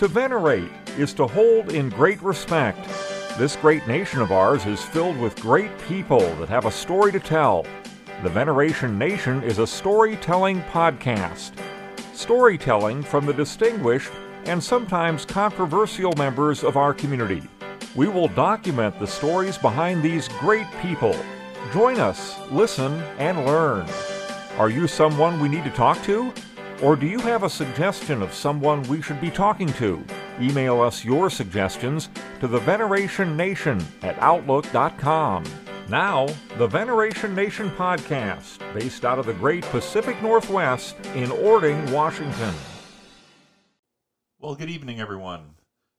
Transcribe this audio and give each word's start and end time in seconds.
To 0.00 0.08
venerate 0.08 0.70
is 0.96 1.12
to 1.12 1.26
hold 1.26 1.74
in 1.74 1.90
great 1.90 2.22
respect. 2.22 2.88
This 3.36 3.54
great 3.56 3.86
nation 3.86 4.22
of 4.22 4.32
ours 4.32 4.64
is 4.64 4.82
filled 4.82 5.18
with 5.18 5.38
great 5.42 5.70
people 5.80 6.20
that 6.36 6.48
have 6.48 6.64
a 6.64 6.70
story 6.70 7.12
to 7.12 7.20
tell. 7.20 7.66
The 8.22 8.30
Veneration 8.30 8.96
Nation 8.96 9.42
is 9.42 9.58
a 9.58 9.66
storytelling 9.66 10.62
podcast. 10.62 11.52
Storytelling 12.14 13.02
from 13.02 13.26
the 13.26 13.34
distinguished 13.34 14.10
and 14.44 14.64
sometimes 14.64 15.26
controversial 15.26 16.14
members 16.16 16.64
of 16.64 16.78
our 16.78 16.94
community. 16.94 17.42
We 17.94 18.08
will 18.08 18.28
document 18.28 18.98
the 18.98 19.06
stories 19.06 19.58
behind 19.58 20.02
these 20.02 20.28
great 20.28 20.68
people. 20.80 21.14
Join 21.74 22.00
us, 22.00 22.38
listen, 22.50 22.94
and 23.18 23.44
learn. 23.44 23.86
Are 24.56 24.70
you 24.70 24.86
someone 24.86 25.40
we 25.40 25.50
need 25.50 25.64
to 25.64 25.70
talk 25.70 26.02
to? 26.04 26.32
Or 26.82 26.96
do 26.96 27.06
you 27.06 27.18
have 27.20 27.42
a 27.42 27.50
suggestion 27.50 28.22
of 28.22 28.32
someone 28.32 28.82
we 28.84 29.02
should 29.02 29.20
be 29.20 29.30
talking 29.30 29.70
to? 29.74 30.02
Email 30.40 30.80
us 30.80 31.04
your 31.04 31.28
suggestions 31.28 32.08
to 32.40 32.48
the 32.48 32.58
Veneration 32.58 33.36
Nation 33.36 33.84
at 34.00 34.18
Outlook.com. 34.18 35.44
Now, 35.90 36.26
the 36.56 36.66
Veneration 36.66 37.34
Nation 37.34 37.68
podcast, 37.70 38.58
based 38.72 39.04
out 39.04 39.18
of 39.18 39.26
the 39.26 39.34
great 39.34 39.62
Pacific 39.64 40.22
Northwest 40.22 40.96
in 41.14 41.30
Orting, 41.30 41.92
Washington. 41.92 42.54
Well, 44.38 44.54
good 44.54 44.70
evening, 44.70 45.00
everyone. 45.00 45.56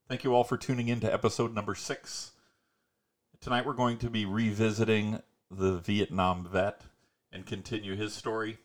Thank 0.08 0.24
you 0.24 0.34
all 0.34 0.42
for 0.42 0.56
tuning 0.56 0.88
in 0.88 0.98
to 1.00 1.12
episode 1.12 1.54
number 1.54 1.76
six. 1.76 2.32
Tonight 3.40 3.66
we're 3.66 3.74
going 3.74 3.98
to 3.98 4.10
be 4.10 4.24
revisiting 4.24 5.20
the 5.48 5.78
Vietnam 5.78 6.48
vet 6.50 6.82
and 7.30 7.46
continue 7.46 7.94
his 7.94 8.14
story. 8.14 8.58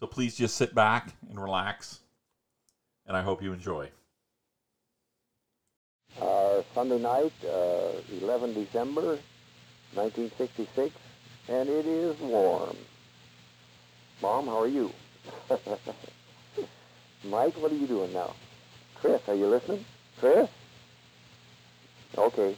So 0.00 0.06
please 0.06 0.36
just 0.36 0.56
sit 0.56 0.74
back 0.74 1.12
and 1.28 1.40
relax, 1.40 2.00
and 3.06 3.16
I 3.16 3.22
hope 3.22 3.42
you 3.42 3.52
enjoy. 3.52 3.90
Uh, 6.20 6.62
Sunday 6.72 7.00
night, 7.00 7.32
uh, 7.44 7.90
11 8.22 8.54
December 8.54 9.18
1966, 9.94 10.94
and 11.48 11.68
it 11.68 11.86
is 11.86 12.18
warm. 12.20 12.76
Mom, 14.22 14.46
how 14.46 14.62
are 14.62 14.68
you? 14.68 14.92
Mike, 17.24 17.54
what 17.60 17.72
are 17.72 17.76
you 17.76 17.86
doing 17.88 18.12
now? 18.12 18.34
Chris, 18.94 19.20
are 19.28 19.34
you 19.34 19.46
listening? 19.48 19.84
Chris? 20.20 20.48
Okay. 22.16 22.56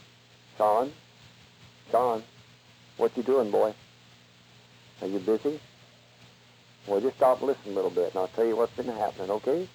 Sean? 0.57 0.91
Sean? 1.89 2.23
What 2.97 3.17
you 3.17 3.23
doing, 3.23 3.49
boy? 3.49 3.73
Are 5.01 5.07
you 5.07 5.19
busy? 5.19 5.59
Well, 6.87 6.99
just 6.99 7.17
stop 7.17 7.39
and 7.39 7.47
listen 7.47 7.71
a 7.71 7.75
little 7.75 7.91
bit, 7.91 8.09
and 8.13 8.17
I'll 8.17 8.27
tell 8.29 8.45
you 8.45 8.55
what's 8.55 8.75
been 8.75 8.87
happening, 8.87 9.29
okay? 9.31 9.69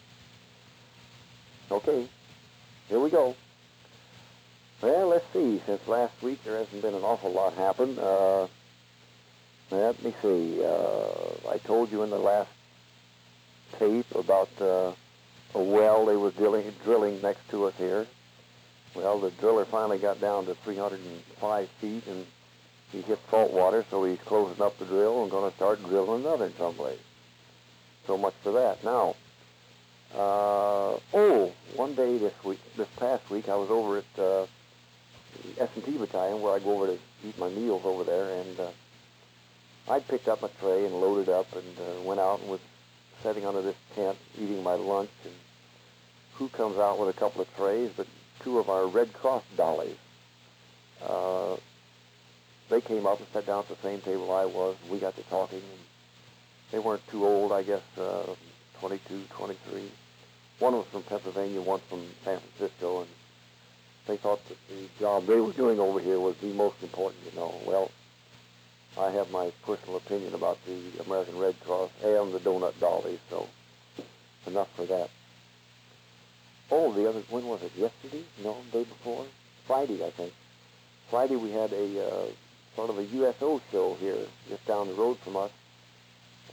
Okay. 1.71 2.09
Here 2.89 3.01
we 3.01 3.11
go. 3.11 3.35
Well, 4.83 5.09
let's 5.09 5.25
see. 5.33 5.61
Since 5.67 5.87
last 5.89 6.21
week, 6.23 6.43
there 6.45 6.59
hasn't 6.59 6.83
been 6.83 6.95
an 6.95 7.03
awful 7.03 7.33
lot 7.33 7.55
happen. 7.55 7.99
Uh, 7.99 8.47
let 9.71 10.03
me 10.03 10.15
see. 10.23 10.63
Uh, 10.63 11.51
I 11.51 11.59
told 11.59 11.91
you 11.91 12.03
in 12.03 12.11
the 12.11 12.19
last 12.19 12.51
tape 13.79 14.07
about 14.15 14.49
uh, 14.61 14.93
a 15.55 15.63
well 15.63 16.07
they 16.07 16.17
were 16.17 16.31
drilling, 16.31 16.73
drilling 16.85 17.21
next 17.23 17.49
to 17.51 17.65
us 17.65 17.75
here. 17.79 18.07
Well, 18.95 19.19
the 19.19 19.31
driller 19.33 19.65
finally 19.65 19.99
got 19.99 20.21
down 20.21 20.47
to 20.47 20.55
305 20.55 21.69
feet, 21.81 22.07
and 22.07 22.27
he 22.93 23.01
hit 23.03 23.19
salt 23.31 23.53
water, 23.53 23.85
so 23.91 24.05
he's 24.05 24.19
closing 24.21 24.63
up 24.63 24.79
the 24.79 24.85
drill 24.85 25.23
and 25.23 25.31
going 25.31 25.51
to 25.51 25.57
start 25.57 25.83
drilling 25.83 26.25
another 26.25 26.51
someplace. 26.57 26.99
So 28.07 28.17
much 28.17 28.35
for 28.43 28.53
that. 28.53 28.85
Now, 28.85 29.17
uh, 30.15 30.99
oh, 31.15 31.53
one 31.75 31.95
day 31.95 32.19
this 32.19 32.33
week, 32.45 32.61
this 32.77 32.89
past 32.97 33.29
week, 33.31 33.49
I 33.49 33.57
was 33.57 33.71
over 33.71 33.99
at 33.99 34.19
uh, 34.19 34.47
S&T 35.59 35.99
battalion 35.99 36.41
where 36.41 36.55
I 36.55 36.59
go 36.61 36.77
over 36.77 36.87
to 36.87 36.99
eat 37.27 37.39
my 37.39 37.49
meals 37.49 37.83
over 37.85 38.05
there, 38.05 38.41
and 38.41 38.61
uh, 38.61 38.71
I 39.89 40.01
picked 40.01 40.29
up 40.29 40.43
my 40.43 40.49
tray 40.61 40.87
and 40.87 40.95
loaded 40.95 41.29
up 41.29 41.47
and 41.55 41.79
uh, 41.79 42.03
went 42.03 42.21
out 42.21 42.41
and 42.41 42.49
was 42.49 42.61
sitting 43.23 43.45
under 43.45 43.63
this 43.63 43.77
tent 43.95 44.17
eating 44.39 44.63
my 44.63 44.75
lunch, 44.75 45.11
and 45.25 45.35
who 46.35 46.49
comes 46.49 46.79
out 46.79 46.99
with 46.99 47.09
a 47.09 47.19
couple 47.19 47.41
of 47.41 47.57
trays 47.57 47.91
but 47.97 48.07
two 48.41 48.59
of 48.59 48.71
our 48.71 48.87
Red 48.87 49.13
Cross 49.13 49.43
dollies. 49.57 49.97
Uh, 51.03 51.57
they 52.69 52.81
came 52.81 53.07
up 53.07 53.19
and 53.19 53.29
sat 53.33 53.47
down 53.47 53.61
at 53.61 53.69
the 53.69 53.77
same 53.83 54.01
table 54.01 54.33
I 54.33 54.45
was. 54.45 54.77
We 54.91 54.99
got 54.99 55.17
to 55.17 55.23
talking, 55.25 55.59
and 55.59 55.81
they 56.73 56.79
weren't 56.79 57.07
too 57.09 57.25
old, 57.25 57.53
I 57.53 57.63
guess, 57.63 57.83
uh, 57.99 58.35
22, 58.81 59.25
23. 59.31 59.91
One 60.59 60.73
was 60.75 60.87
from 60.91 61.03
Pennsylvania, 61.03 61.61
one 61.61 61.81
from 61.89 62.03
San 62.25 62.41
Francisco, 62.41 63.01
and 63.01 63.11
they 64.07 64.17
thought 64.17 64.41
that 64.49 64.57
the 64.69 64.89
job 64.99 65.27
they 65.27 65.41
were 65.41 65.53
doing 65.53 65.79
over 65.79 66.01
here 66.01 66.19
was 66.19 66.37
the 66.37 66.53
most 66.53 66.77
important, 66.83 67.23
you 67.31 67.39
know. 67.39 67.55
Well, 67.67 67.91
I 68.99 69.11
have 69.11 69.31
my 69.31 69.53
personal 69.65 69.97
opinion 69.97 70.35
about 70.35 70.59
the 70.65 71.03
American 71.05 71.39
Red 71.39 71.61
Cross 71.61 71.91
and 72.03 72.33
the 72.33 72.39
donut 72.41 72.79
dollies, 72.81 73.19
so 73.29 73.47
enough 74.47 74.69
for 74.75 74.87
that. 74.87 75.11
Oh, 76.71 76.93
the 76.93 77.09
other, 77.09 77.23
when 77.31 77.47
was 77.47 77.63
it? 77.63 77.73
Yesterday? 77.77 78.25
No, 78.43 78.57
day 78.73 78.85
before? 78.85 79.27
Friday, 79.67 80.05
I 80.05 80.11
think. 80.11 80.33
Friday 81.11 81.37
we 81.37 81.51
had 81.51 81.73
a 81.73 82.07
uh, 82.07 82.27
sort 82.77 82.91
of 82.91 82.99
a 82.99 83.05
USO 83.05 83.61
show 83.73 83.95
here, 83.95 84.27
just 84.49 84.65
down 84.67 84.89
the 84.89 84.95
road 84.95 85.19
from 85.25 85.37
us. 85.37 85.51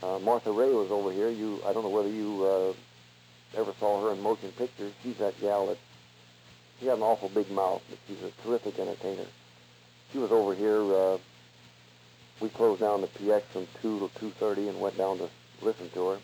Uh, 0.02 0.18
Martha 0.18 0.50
Raye 0.50 0.72
was 0.72 0.90
over 0.90 1.12
here. 1.12 1.28
You, 1.28 1.60
I 1.66 1.72
don't 1.72 1.84
know 1.84 1.90
whether 1.90 2.08
you 2.08 2.44
uh, 2.44 3.60
ever 3.60 3.72
saw 3.78 4.02
her 4.02 4.12
in 4.12 4.20
motion 4.20 4.50
pictures. 4.52 4.92
She's 5.02 5.18
that 5.18 5.40
gal 5.40 5.66
that 5.68 5.78
she 6.80 6.86
had 6.86 6.96
an 6.96 7.02
awful 7.02 7.28
big 7.28 7.50
mouth, 7.50 7.82
but 7.88 7.98
she's 8.08 8.22
a 8.22 8.30
terrific 8.42 8.78
entertainer. 8.78 9.26
She 10.12 10.18
was 10.18 10.32
over 10.32 10.54
here. 10.54 10.82
Uh, 10.82 11.18
we 12.40 12.48
closed 12.48 12.80
down 12.80 13.02
the 13.02 13.06
PX 13.06 13.42
from 13.52 13.66
two 13.80 14.00
to 14.00 14.18
two 14.18 14.30
thirty 14.30 14.68
and 14.68 14.80
went 14.80 14.98
down 14.98 15.18
to 15.18 15.28
listen 15.62 15.88
to 15.90 16.08
her. 16.08 16.18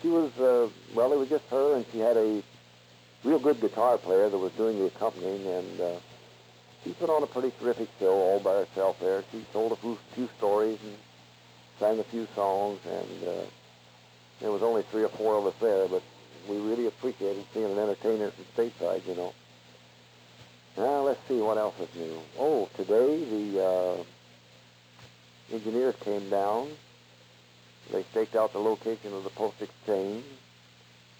She 0.00 0.08
was 0.08 0.32
uh, 0.38 0.68
well, 0.94 1.12
it 1.12 1.18
was 1.18 1.28
just 1.28 1.44
her, 1.50 1.76
and 1.76 1.84
she 1.92 1.98
had 1.98 2.16
a 2.16 2.42
real 3.24 3.38
good 3.38 3.60
guitar 3.60 3.98
player 3.98 4.30
that 4.30 4.38
was 4.38 4.52
doing 4.52 4.78
the 4.78 4.86
accompanying, 4.86 5.46
and 5.46 5.80
uh, 5.80 5.96
she 6.86 6.92
put 6.92 7.10
on 7.10 7.20
a 7.24 7.26
pretty 7.26 7.52
terrific 7.58 7.88
show 7.98 8.12
all 8.12 8.38
by 8.38 8.64
herself 8.64 8.96
there. 9.00 9.24
She 9.32 9.44
told 9.52 9.72
a 9.72 9.76
few, 9.76 9.98
few 10.14 10.28
stories 10.38 10.78
and 10.84 10.94
sang 11.80 11.98
a 11.98 12.04
few 12.04 12.28
songs, 12.36 12.78
and 12.86 13.28
uh, 13.28 13.44
there 14.40 14.52
was 14.52 14.62
only 14.62 14.82
three 14.92 15.02
or 15.02 15.08
four 15.08 15.36
of 15.36 15.46
us 15.46 15.54
there, 15.60 15.88
but 15.88 16.02
we 16.48 16.58
really 16.58 16.86
appreciated 16.86 17.44
seeing 17.52 17.72
an 17.72 17.78
entertainer 17.78 18.30
from 18.30 18.44
stateside, 18.56 19.04
you 19.08 19.16
know. 19.16 19.32
Now, 20.76 21.02
let's 21.02 21.18
see 21.26 21.40
what 21.40 21.58
else 21.58 21.74
is 21.80 21.88
new. 21.96 22.20
Oh, 22.38 22.68
today 22.76 23.24
the 23.24 23.64
uh, 23.64 24.04
engineers 25.52 25.96
came 26.02 26.30
down. 26.30 26.68
They 27.90 28.04
staked 28.12 28.36
out 28.36 28.52
the 28.52 28.60
location 28.60 29.12
of 29.12 29.24
the 29.24 29.30
post 29.30 29.60
exchange, 29.60 30.24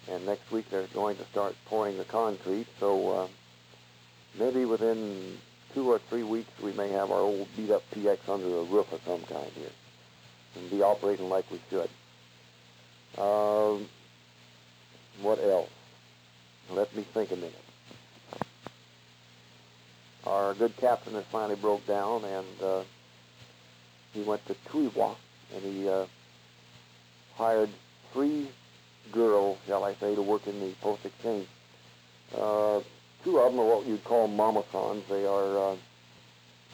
and 0.09 0.25
next 0.25 0.49
week 0.49 0.69
they're 0.69 0.87
going 0.93 1.17
to 1.17 1.25
start 1.25 1.55
pouring 1.65 1.97
the 1.97 2.05
concrete. 2.05 2.67
So 2.79 3.09
uh, 3.09 3.27
maybe 4.39 4.63
within 4.63 5.39
two 5.77 5.91
or 5.91 5.99
three 6.09 6.23
weeks 6.23 6.49
we 6.63 6.73
may 6.73 6.89
have 6.89 7.11
our 7.11 7.19
old 7.19 7.47
beat-up 7.55 7.83
PX 7.93 8.17
under 8.27 8.47
a 8.47 8.63
roof 8.63 8.91
of 8.91 8.99
some 9.05 9.21
kind 9.21 9.51
here 9.53 9.69
and 10.55 10.71
be 10.71 10.81
operating 10.81 11.29
like 11.29 11.45
we 11.51 11.61
should. 11.69 11.89
Um, 13.21 13.87
what 15.21 15.37
else? 15.39 15.69
Let 16.71 16.95
me 16.95 17.05
think 17.13 17.29
a 17.31 17.35
minute 17.35 17.53
our 20.25 20.55
good 20.55 20.75
captain 20.77 21.13
has 21.13 21.25
finally 21.31 21.55
broke 21.55 21.85
down, 21.85 22.25
and 22.25 22.61
uh, 22.63 22.81
he 24.13 24.23
went 24.23 24.45
to 24.47 24.55
Tuy 24.69 24.89
Hoa, 24.89 25.15
and 25.53 25.63
he 25.63 25.87
uh, 25.87 26.05
hired 27.35 27.69
three 28.13 28.49
girls, 29.11 29.59
shall 29.67 29.83
I 29.83 29.93
say, 29.93 30.15
to 30.15 30.21
work 30.23 30.47
in 30.47 30.59
the 30.59 30.73
post 30.81 31.05
exchange. 31.05 31.47
Uh, 32.35 32.81
two 33.27 33.39
of 33.39 33.51
them 33.51 33.59
are 33.59 33.65
what 33.65 33.85
you'd 33.85 34.05
call 34.05 34.29
mamasans. 34.29 35.05
They 35.09 35.25
are 35.25 35.71
uh, 35.71 35.75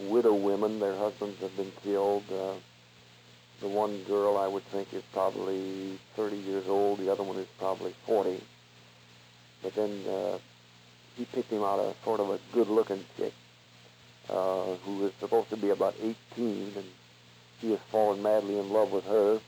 widow 0.01 0.35
women. 0.35 0.79
Their 0.79 0.95
husbands 0.95 1.39
have 1.41 1.57
been 1.57 1.71
killed. 1.81 2.23
Uh, 2.31 2.53
the 3.59 3.67
one 3.67 4.03
girl 4.03 4.37
I 4.37 4.47
would 4.47 4.63
think 4.65 4.93
is 4.93 5.01
probably 5.13 5.99
30 6.15 6.37
years 6.37 6.65
old. 6.67 6.99
The 6.99 7.11
other 7.11 7.23
one 7.23 7.37
is 7.37 7.47
probably 7.57 7.95
40. 8.05 8.39
But 9.63 9.73
then 9.73 10.03
uh, 10.07 10.37
he 11.15 11.25
picked 11.25 11.51
him 11.51 11.63
out 11.63 11.79
a 11.79 11.95
sort 12.03 12.19
of 12.19 12.29
a 12.29 12.39
good-looking 12.53 13.03
chick 13.17 13.33
uh, 14.29 14.75
who 14.85 15.07
is 15.07 15.13
supposed 15.19 15.49
to 15.49 15.57
be 15.57 15.71
about 15.71 15.95
18, 15.99 16.13
and 16.37 16.85
he 17.61 17.71
has 17.71 17.79
fallen 17.91 18.21
madly 18.21 18.59
in 18.59 18.69
love 18.69 18.91
with 18.91 19.05
her. 19.05 19.39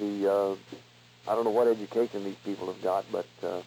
The 0.00 0.32
uh, 0.32 0.56
I 1.30 1.36
don't 1.36 1.44
know 1.44 1.50
what 1.50 1.68
education 1.68 2.24
these 2.24 2.42
people 2.44 2.72
have 2.72 2.82
got, 2.82 3.04
but 3.12 3.26
uh, 3.44 3.60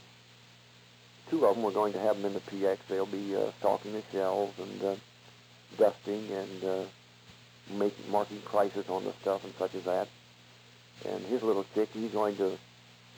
two 1.32 1.46
of 1.46 1.56
them 1.56 1.64
We're 1.64 1.72
going 1.72 1.94
to 1.94 2.00
have 2.00 2.18
them 2.18 2.26
in 2.26 2.34
the 2.34 2.42
PX. 2.42 2.78
They'll 2.88 3.06
be 3.06 3.36
uh, 3.36 3.52
stocking 3.60 3.94
the 3.94 4.04
shelves 4.12 4.54
and 4.60 4.84
uh, 4.84 4.96
dusting 5.78 6.30
and 6.30 6.64
uh, 6.64 6.84
making 7.74 8.12
marking 8.12 8.42
prices 8.42 8.90
on 8.90 9.06
the 9.06 9.14
stuff 9.22 9.44
and 9.46 9.54
such 9.58 9.74
as 9.74 9.86
that. 9.86 10.08
And 11.06 11.24
his 11.26 11.42
little 11.42 11.66
chick, 11.74 11.90
he's 11.94 12.12
going 12.12 12.36
to 12.36 12.58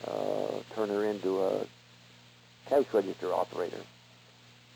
uh, 0.06 0.60
turn 0.74 0.88
her 0.88 1.04
into 1.04 1.42
a 1.42 1.66
cash 2.66 2.84
register 2.92 3.34
operator. 3.34 3.80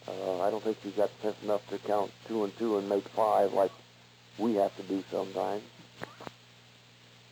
Uh, 0.06 0.42
I 0.42 0.50
don't 0.50 0.62
think 0.62 0.78
he's 0.82 0.94
got 0.94 1.10
sense 1.22 1.36
enough 1.42 1.66
to 1.70 1.78
count 1.78 2.10
two 2.26 2.44
and 2.44 2.58
two 2.58 2.76
and 2.76 2.88
make 2.88 3.06
five 3.08 3.52
like 3.52 3.70
we 4.38 4.54
have 4.54 4.76
to 4.76 4.82
do 4.82 5.04
sometimes. 5.10 5.62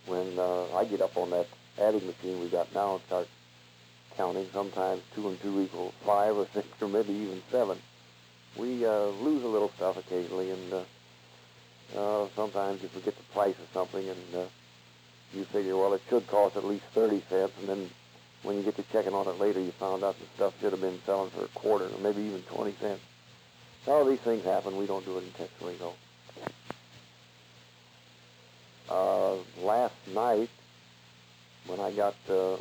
When 0.06 0.38
uh, 0.38 0.66
I 0.76 0.84
get 0.84 1.00
up 1.00 1.16
on 1.16 1.30
that 1.30 1.46
adding 1.80 2.06
machine 2.06 2.40
we 2.40 2.48
got 2.48 2.72
now 2.74 2.94
and 2.94 3.04
start 3.04 3.28
counting, 4.16 4.46
sometimes 4.52 5.02
two 5.14 5.28
and 5.28 5.40
two 5.40 5.60
equals 5.60 5.92
five 6.04 6.36
or 6.36 6.46
six 6.54 6.66
or 6.80 6.88
maybe 6.88 7.12
even 7.12 7.42
seven. 7.50 7.78
We 8.56 8.84
uh, 8.86 9.06
lose 9.06 9.44
a 9.44 9.48
little 9.48 9.70
stuff 9.76 9.96
occasionally, 9.96 10.50
and 10.50 10.72
uh, 10.72 10.82
uh, 11.96 12.28
sometimes 12.34 12.82
you 12.82 12.88
forget 12.88 13.16
the 13.16 13.22
price 13.34 13.54
of 13.58 13.68
something, 13.72 14.08
and 14.08 14.34
uh, 14.34 14.44
you 15.34 15.44
figure, 15.44 15.76
well, 15.76 15.92
it 15.94 16.02
should 16.08 16.26
cost 16.28 16.56
at 16.56 16.64
least 16.64 16.84
30 16.94 17.22
cents, 17.28 17.52
and 17.60 17.68
then 17.68 17.90
when 18.42 18.56
you 18.56 18.62
get 18.62 18.76
to 18.76 18.82
checking 18.84 19.12
on 19.12 19.26
it 19.26 19.38
later, 19.40 19.60
you 19.60 19.72
found 19.72 20.04
out 20.04 20.16
the 20.18 20.26
stuff 20.36 20.54
should 20.60 20.72
have 20.72 20.80
been 20.80 21.00
selling 21.04 21.30
for 21.30 21.44
a 21.44 21.48
quarter 21.48 21.86
or 21.86 21.98
maybe 22.02 22.22
even 22.22 22.42
20 22.42 22.72
cents. 22.80 23.02
All 23.86 24.04
these 24.04 24.20
things 24.20 24.44
happen. 24.44 24.76
We 24.76 24.86
don't 24.86 25.04
do 25.04 25.18
it 25.18 25.24
intentionally, 25.24 25.76
though. 25.78 25.94
Uh, 28.88 29.36
last 29.64 29.94
night, 30.12 30.48
when 31.66 31.80
I 31.80 31.92
got 31.92 32.14
uh, 32.28 32.56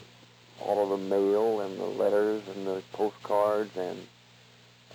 all 0.62 0.84
of 0.84 0.90
the 0.90 1.06
mail 1.06 1.62
and 1.62 1.80
the 1.80 1.86
letters 1.86 2.44
and 2.56 2.66
the 2.66 2.82
postcards 2.94 3.76
and 3.76 4.00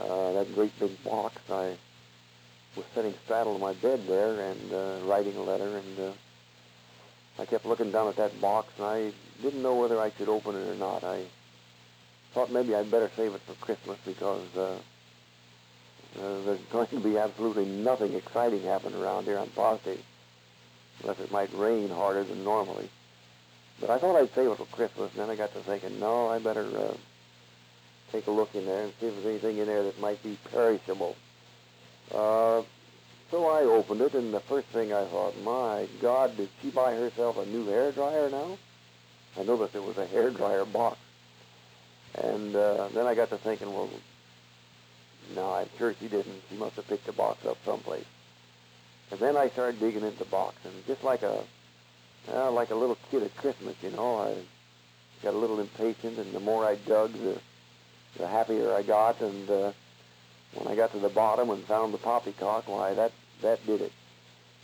uh, 0.00 0.32
that 0.32 0.54
great 0.54 0.78
big 0.78 1.02
box, 1.04 1.36
I 1.50 1.76
was 2.76 2.86
sitting 2.94 3.14
straddled 3.24 3.56
on 3.56 3.60
my 3.60 3.74
bed 3.74 4.06
there 4.06 4.40
and 4.50 4.72
uh, 4.72 4.98
writing 5.04 5.36
a 5.36 5.42
letter, 5.42 5.76
and 5.76 6.00
uh, 6.00 6.12
I 7.38 7.44
kept 7.44 7.66
looking 7.66 7.90
down 7.90 8.08
at 8.08 8.16
that 8.16 8.40
box, 8.40 8.68
and 8.78 8.86
I 8.86 9.12
didn't 9.42 9.62
know 9.62 9.74
whether 9.74 10.00
I 10.00 10.10
should 10.12 10.28
open 10.28 10.56
it 10.56 10.68
or 10.68 10.74
not. 10.74 11.04
I 11.04 11.24
thought 12.32 12.50
maybe 12.50 12.74
I'd 12.74 12.90
better 12.90 13.10
save 13.16 13.34
it 13.34 13.40
for 13.42 13.54
Christmas 13.54 13.98
because 14.06 14.46
uh, 14.56 14.78
uh, 16.18 16.42
there's 16.44 16.60
going 16.72 16.88
to 16.88 17.00
be 17.00 17.18
absolutely 17.18 17.66
nothing 17.66 18.14
exciting 18.14 18.62
happening 18.62 19.00
around 19.00 19.24
here, 19.24 19.38
I'm 19.38 19.48
positive, 19.48 20.02
unless 21.02 21.20
it 21.20 21.32
might 21.32 21.52
rain 21.54 21.90
harder 21.90 22.24
than 22.24 22.44
normally. 22.44 22.88
But 23.80 23.90
I 23.90 23.98
thought 23.98 24.16
I'd 24.16 24.34
save 24.34 24.50
it 24.50 24.56
for 24.58 24.66
Christmas, 24.66 25.10
and 25.12 25.22
then 25.22 25.30
I 25.30 25.36
got 25.36 25.52
to 25.54 25.60
thinking, 25.60 25.98
no, 25.98 26.28
I 26.28 26.38
better 26.38 26.64
uh, 26.64 26.94
take 28.12 28.26
a 28.26 28.30
look 28.30 28.54
in 28.54 28.66
there 28.66 28.82
and 28.84 28.92
see 29.00 29.06
if 29.06 29.14
there's 29.14 29.26
anything 29.26 29.58
in 29.58 29.66
there 29.66 29.82
that 29.84 30.00
might 30.00 30.22
be 30.22 30.38
perishable. 30.50 31.16
Uh, 32.12 32.62
so 33.30 33.48
I 33.48 33.62
opened 33.62 34.00
it, 34.00 34.14
and 34.14 34.34
the 34.34 34.40
first 34.40 34.66
thing 34.68 34.92
I 34.92 35.04
thought, 35.04 35.34
my 35.42 35.86
God, 36.02 36.36
did 36.36 36.48
she 36.60 36.70
buy 36.70 36.94
herself 36.94 37.38
a 37.38 37.46
new 37.46 37.66
hair 37.66 37.92
dryer 37.92 38.28
now? 38.28 38.58
I 39.38 39.44
noticed 39.44 39.74
it 39.74 39.84
was 39.84 39.96
a 39.96 40.06
hair 40.06 40.30
dryer 40.30 40.64
box. 40.64 40.98
And 42.16 42.54
uh, 42.56 42.88
then 42.88 43.06
I 43.06 43.14
got 43.14 43.30
to 43.30 43.38
thinking, 43.38 43.72
well, 43.72 43.88
no, 45.34 45.54
I'm 45.54 45.68
sure 45.78 45.94
she 45.94 46.08
didn't. 46.08 46.42
She 46.50 46.56
must 46.56 46.74
have 46.76 46.88
picked 46.88 47.06
the 47.06 47.12
box 47.12 47.46
up 47.46 47.56
someplace. 47.64 48.04
And 49.12 49.20
then 49.20 49.36
I 49.36 49.48
started 49.48 49.78
digging 49.78 50.02
into 50.02 50.18
the 50.18 50.24
box, 50.24 50.56
and 50.64 50.74
just 50.86 51.04
like 51.04 51.22
a, 51.22 51.44
uh, 52.28 52.50
like 52.50 52.70
a 52.70 52.74
little 52.74 52.98
kid 53.10 53.22
at 53.22 53.36
Christmas, 53.36 53.76
you 53.82 53.90
know, 53.90 54.18
I 54.18 54.34
got 55.22 55.34
a 55.34 55.38
little 55.38 55.60
impatient, 55.60 56.18
and 56.18 56.32
the 56.32 56.40
more 56.40 56.64
I 56.64 56.76
dug, 56.76 57.12
the, 57.12 57.38
the 58.16 58.26
happier 58.26 58.74
I 58.74 58.82
got, 58.82 59.20
and 59.20 59.50
uh, 59.50 59.72
when 60.54 60.68
I 60.68 60.76
got 60.76 60.92
to 60.92 60.98
the 60.98 61.08
bottom 61.08 61.50
and 61.50 61.64
found 61.64 61.94
the 61.94 61.98
poppycock, 61.98 62.68
why, 62.68 62.94
that, 62.94 63.12
that 63.42 63.64
did 63.66 63.80
it. 63.80 63.92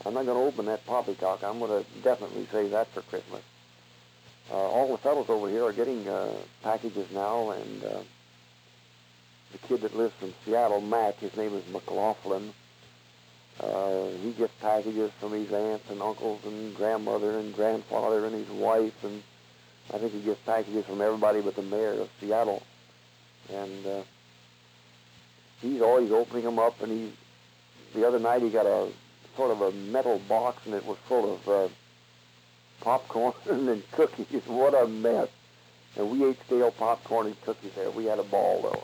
I'm 0.05 0.15
not 0.15 0.27
going 0.27 0.39
to 0.39 0.45
open 0.45 0.67
that 0.67 0.85
poppycock. 0.87 1.43
I'm 1.43 1.59
going 1.59 1.83
to 1.83 2.03
definitely 2.03 2.47
save 2.53 2.71
that 2.71 2.89
for 2.89 3.03
Christmas. 3.03 3.43
Uh, 4.51 4.55
all 4.55 4.93
the 4.93 4.99
fellows 4.99 5.29
over 5.29 5.49
here 5.49 5.65
are 5.65 5.73
getting 5.73 6.07
uh, 6.07 6.33
packages 6.63 7.11
now, 7.13 7.51
and 7.51 7.85
uh, 7.85 7.99
the 9.53 9.59
kid 9.67 9.81
that 9.81 9.97
lives 9.97 10.15
from 10.21 10.35
Seattle, 10.45 10.81
Mac, 10.81 11.17
his 11.17 11.37
name 11.37 11.55
is 11.55 11.65
McLaughlin. 11.73 12.53
Uh, 13.61 14.09
he 14.23 14.33
gets 14.33 14.53
packages 14.61 15.11
from 15.19 15.33
his 15.33 15.51
aunts 15.51 15.89
and 15.91 16.03
uncles 16.03 16.41
and 16.45 16.75
grandmother 16.75 17.39
and 17.39 17.55
grandfather 17.55 18.27
and 18.27 18.35
his 18.35 18.49
wife, 18.51 19.03
and 19.03 19.23
I 19.95 19.99
think 19.99 20.13
he 20.13 20.21
gets 20.21 20.41
packages 20.41 20.85
from 20.85 21.01
everybody 21.01 21.41
but 21.41 21.57
the 21.57 21.63
mayor 21.63 21.93
of 22.01 22.09
Seattle. 22.21 22.63
And 23.53 23.87
uh, 23.87 24.03
he's 25.63 25.81
always 25.81 26.11
opening 26.11 26.45
them 26.45 26.59
up, 26.59 26.83
and 26.83 26.93
he 26.93 27.13
the 27.95 28.07
other 28.07 28.19
night 28.19 28.43
he 28.43 28.51
got 28.51 28.67
a 28.67 28.89
sort 29.37 29.51
of 29.51 29.63
a 29.63 29.73
metal 29.73 30.21
box, 30.29 30.67
and 30.67 30.75
it 30.75 30.85
was 30.85 30.99
full 31.09 31.35
of 31.35 31.49
uh, 31.49 31.69
popcorn 32.81 33.33
and 33.49 33.91
cookies. 33.93 34.43
What 34.47 34.75
a 34.75 34.87
mess! 34.87 35.29
And 35.97 36.11
we 36.11 36.27
ate 36.27 36.39
stale 36.45 36.73
popcorn 36.73 37.29
and 37.29 37.41
cookies 37.41 37.73
there. 37.75 37.91
We 37.91 38.05
had 38.05 38.19
a 38.19 38.25
ball 38.25 38.61
though. 38.63 38.83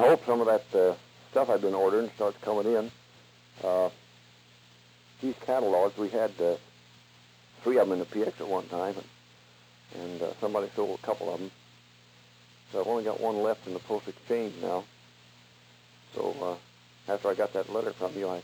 I 0.00 0.06
hope 0.08 0.24
some 0.24 0.40
of 0.40 0.46
that 0.46 0.64
uh, 0.74 0.94
stuff 1.30 1.48
I've 1.48 1.60
been 1.60 1.74
ordering 1.74 2.10
starts 2.16 2.36
coming 2.42 2.66
in. 2.66 2.90
Uh, 3.62 3.90
these 5.20 5.34
catalogs, 5.46 5.96
we 5.96 6.08
had 6.08 6.32
uh, 6.40 6.56
three 7.62 7.78
of 7.78 7.88
them 7.88 7.92
in 7.92 7.98
the 8.00 8.04
PX 8.06 8.40
at 8.40 8.48
one 8.48 8.66
time, 8.68 8.94
and, 9.94 10.02
and 10.02 10.22
uh, 10.22 10.32
somebody 10.40 10.68
sold 10.74 10.98
a 10.98 11.06
couple 11.06 11.32
of 11.32 11.40
them. 11.40 11.50
So 12.72 12.80
I've 12.80 12.86
only 12.86 13.04
got 13.04 13.20
one 13.20 13.42
left 13.42 13.66
in 13.66 13.74
the 13.74 13.80
post 13.80 14.08
exchange 14.08 14.54
now. 14.62 14.84
So 16.14 16.34
uh, 17.08 17.12
after 17.12 17.28
I 17.28 17.34
got 17.34 17.52
that 17.52 17.72
letter 17.72 17.92
from 17.92 18.16
you, 18.16 18.28
I 18.28 18.42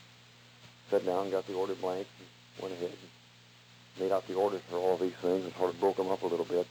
sat 0.90 1.04
down, 1.04 1.30
got 1.30 1.46
the 1.46 1.54
order 1.54 1.74
blank, 1.74 2.06
and 2.18 2.62
went 2.62 2.74
ahead 2.74 2.90
and 2.90 4.02
made 4.04 4.12
out 4.12 4.26
the 4.28 4.34
orders 4.34 4.60
for 4.68 4.76
all 4.76 4.96
these 4.96 5.14
things 5.22 5.44
and 5.44 5.54
sort 5.54 5.74
of 5.74 5.80
broke 5.80 5.96
them 5.96 6.08
up 6.08 6.22
a 6.22 6.26
little 6.26 6.44
bit. 6.44 6.66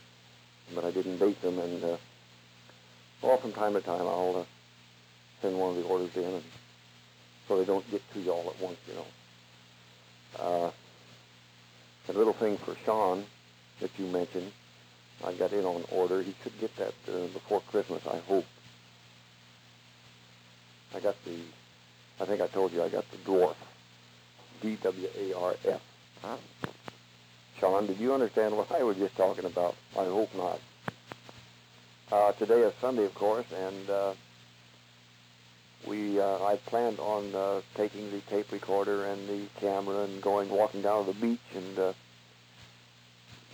But 0.73 0.85
I 0.85 0.91
didn't 0.91 1.17
date 1.17 1.41
them, 1.41 1.59
and 1.59 1.83
uh, 1.83 1.97
well, 3.21 3.37
from 3.37 3.53
time 3.53 3.73
to 3.73 3.81
time 3.81 4.01
I'll 4.01 4.37
uh, 4.41 4.54
send 5.41 5.57
one 5.57 5.71
of 5.71 5.75
the 5.75 5.83
orders 5.83 6.15
in, 6.15 6.23
and 6.23 6.43
so 7.47 7.57
they 7.57 7.65
don't 7.65 7.89
get 7.91 8.01
to 8.13 8.19
you 8.19 8.31
all 8.31 8.49
at 8.49 8.61
once, 8.61 8.77
you 8.87 8.93
know. 8.95 9.05
Uh, 10.39 10.71
a 12.07 12.13
little 12.13 12.33
thing 12.33 12.57
for 12.57 12.75
Sean 12.85 13.25
that 13.81 13.89
you 13.97 14.05
mentioned. 14.05 14.51
I 15.23 15.33
got 15.33 15.53
in 15.53 15.65
on 15.65 15.83
order. 15.91 16.21
He 16.21 16.35
should 16.43 16.59
get 16.59 16.75
that 16.77 16.93
uh, 17.07 17.27
before 17.27 17.61
Christmas, 17.71 18.05
I 18.05 18.17
hope. 18.19 18.45
I 20.93 20.99
got 20.99 21.15
the, 21.25 21.37
I 22.19 22.25
think 22.25 22.41
I 22.41 22.47
told 22.47 22.73
you 22.73 22.83
I 22.83 22.89
got 22.89 23.05
the 23.11 23.17
dwarf. 23.17 23.55
D-W-A-R-F. 24.61 25.81
Huh? 26.21 26.37
Sean, 27.59 27.87
did 27.87 27.99
you 27.99 28.13
understand 28.13 28.55
what 28.55 28.71
I 28.71 28.83
was 28.83 28.97
just 28.97 29.15
talking 29.15 29.45
about? 29.45 29.75
I 29.97 30.05
hope 30.05 30.29
not. 30.35 30.59
Uh, 32.11 32.31
today 32.33 32.61
is 32.61 32.73
Sunday, 32.79 33.05
of 33.05 33.15
course, 33.15 33.45
and 33.51 33.89
uh, 33.89 34.13
we 35.87 36.19
uh, 36.19 36.43
I 36.43 36.57
planned 36.65 36.99
on 36.99 37.33
uh, 37.35 37.61
taking 37.75 38.11
the 38.11 38.21
tape 38.21 38.51
recorder 38.51 39.05
and 39.05 39.27
the 39.27 39.45
camera 39.59 40.03
and 40.03 40.21
going 40.21 40.49
walking 40.49 40.81
down 40.81 41.05
to 41.05 41.13
the 41.13 41.19
beach 41.19 41.39
and 41.55 41.79
uh, 41.79 41.93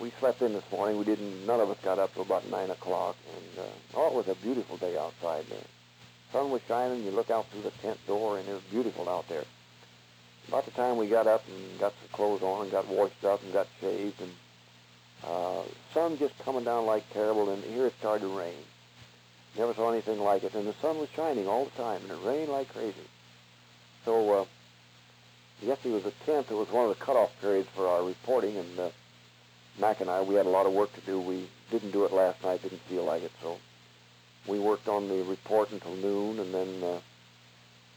we 0.01 0.11
slept 0.19 0.41
in 0.41 0.53
this 0.53 0.63
morning. 0.71 0.97
We 0.97 1.05
didn't. 1.05 1.45
None 1.45 1.59
of 1.59 1.69
us 1.69 1.77
got 1.83 1.99
up 1.99 2.13
till 2.13 2.23
about 2.23 2.49
nine 2.49 2.71
o'clock, 2.71 3.15
and 3.35 3.65
uh, 3.65 3.69
oh, 3.95 4.07
it 4.07 4.13
was 4.13 4.27
a 4.27 4.35
beautiful 4.35 4.77
day 4.77 4.97
outside. 4.97 5.45
The 5.47 5.57
sun 6.33 6.49
was 6.49 6.61
shining. 6.67 7.03
You 7.03 7.11
look 7.11 7.29
out 7.29 7.45
through 7.51 7.61
the 7.61 7.71
tent 7.81 7.99
door, 8.07 8.39
and 8.39 8.47
it 8.49 8.53
was 8.53 8.63
beautiful 8.71 9.07
out 9.07 9.29
there. 9.29 9.43
About 10.47 10.65
the 10.65 10.71
time 10.71 10.97
we 10.97 11.07
got 11.07 11.27
up 11.27 11.43
and 11.47 11.79
got 11.79 11.93
some 12.01 12.09
clothes 12.13 12.41
on 12.41 12.63
and 12.63 12.71
got 12.71 12.87
washed 12.87 13.23
up 13.23 13.43
and 13.43 13.53
got 13.53 13.67
shaved, 13.79 14.19
and 14.21 14.31
uh, 15.23 15.61
sun 15.93 16.17
just 16.17 16.37
coming 16.39 16.63
down 16.63 16.87
like 16.87 17.03
terrible, 17.13 17.51
and 17.51 17.63
here 17.63 17.85
it 17.85 17.93
started 17.99 18.21
to 18.21 18.37
rain. 18.37 18.57
Never 19.57 19.73
saw 19.73 19.91
anything 19.91 20.19
like 20.19 20.43
it, 20.43 20.53
and 20.55 20.67
the 20.67 20.75
sun 20.81 20.97
was 20.97 21.09
shining 21.15 21.47
all 21.47 21.65
the 21.65 21.71
time, 21.71 22.01
and 22.03 22.11
it 22.11 22.25
rained 22.25 22.49
like 22.49 22.69
crazy. 22.69 22.95
So 24.05 24.41
uh, 24.41 24.45
yesterday 25.61 25.95
was 25.95 26.03
the 26.03 26.13
10th. 26.25 26.49
It 26.49 26.55
was 26.55 26.69
one 26.69 26.89
of 26.89 26.97
the 26.97 27.03
cutoff 27.03 27.31
periods 27.41 27.67
for 27.75 27.87
our 27.87 28.03
reporting, 28.03 28.57
and 28.57 28.79
uh, 28.79 28.89
Mac 29.79 29.99
and 29.99 30.09
I, 30.09 30.21
we 30.21 30.35
had 30.35 30.45
a 30.45 30.49
lot 30.49 30.65
of 30.65 30.73
work 30.73 30.93
to 30.93 31.01
do. 31.01 31.19
We 31.19 31.49
didn't 31.69 31.91
do 31.91 32.05
it 32.05 32.13
last 32.13 32.43
night, 32.43 32.61
didn't 32.61 32.81
feel 32.89 33.03
like 33.03 33.23
it, 33.23 33.31
so 33.41 33.57
we 34.47 34.57
worked 34.59 34.87
on 34.87 35.07
the 35.07 35.23
report 35.23 35.71
until 35.71 35.95
noon, 35.95 36.39
and 36.39 36.53
then 36.53 36.83
uh, 36.83 36.99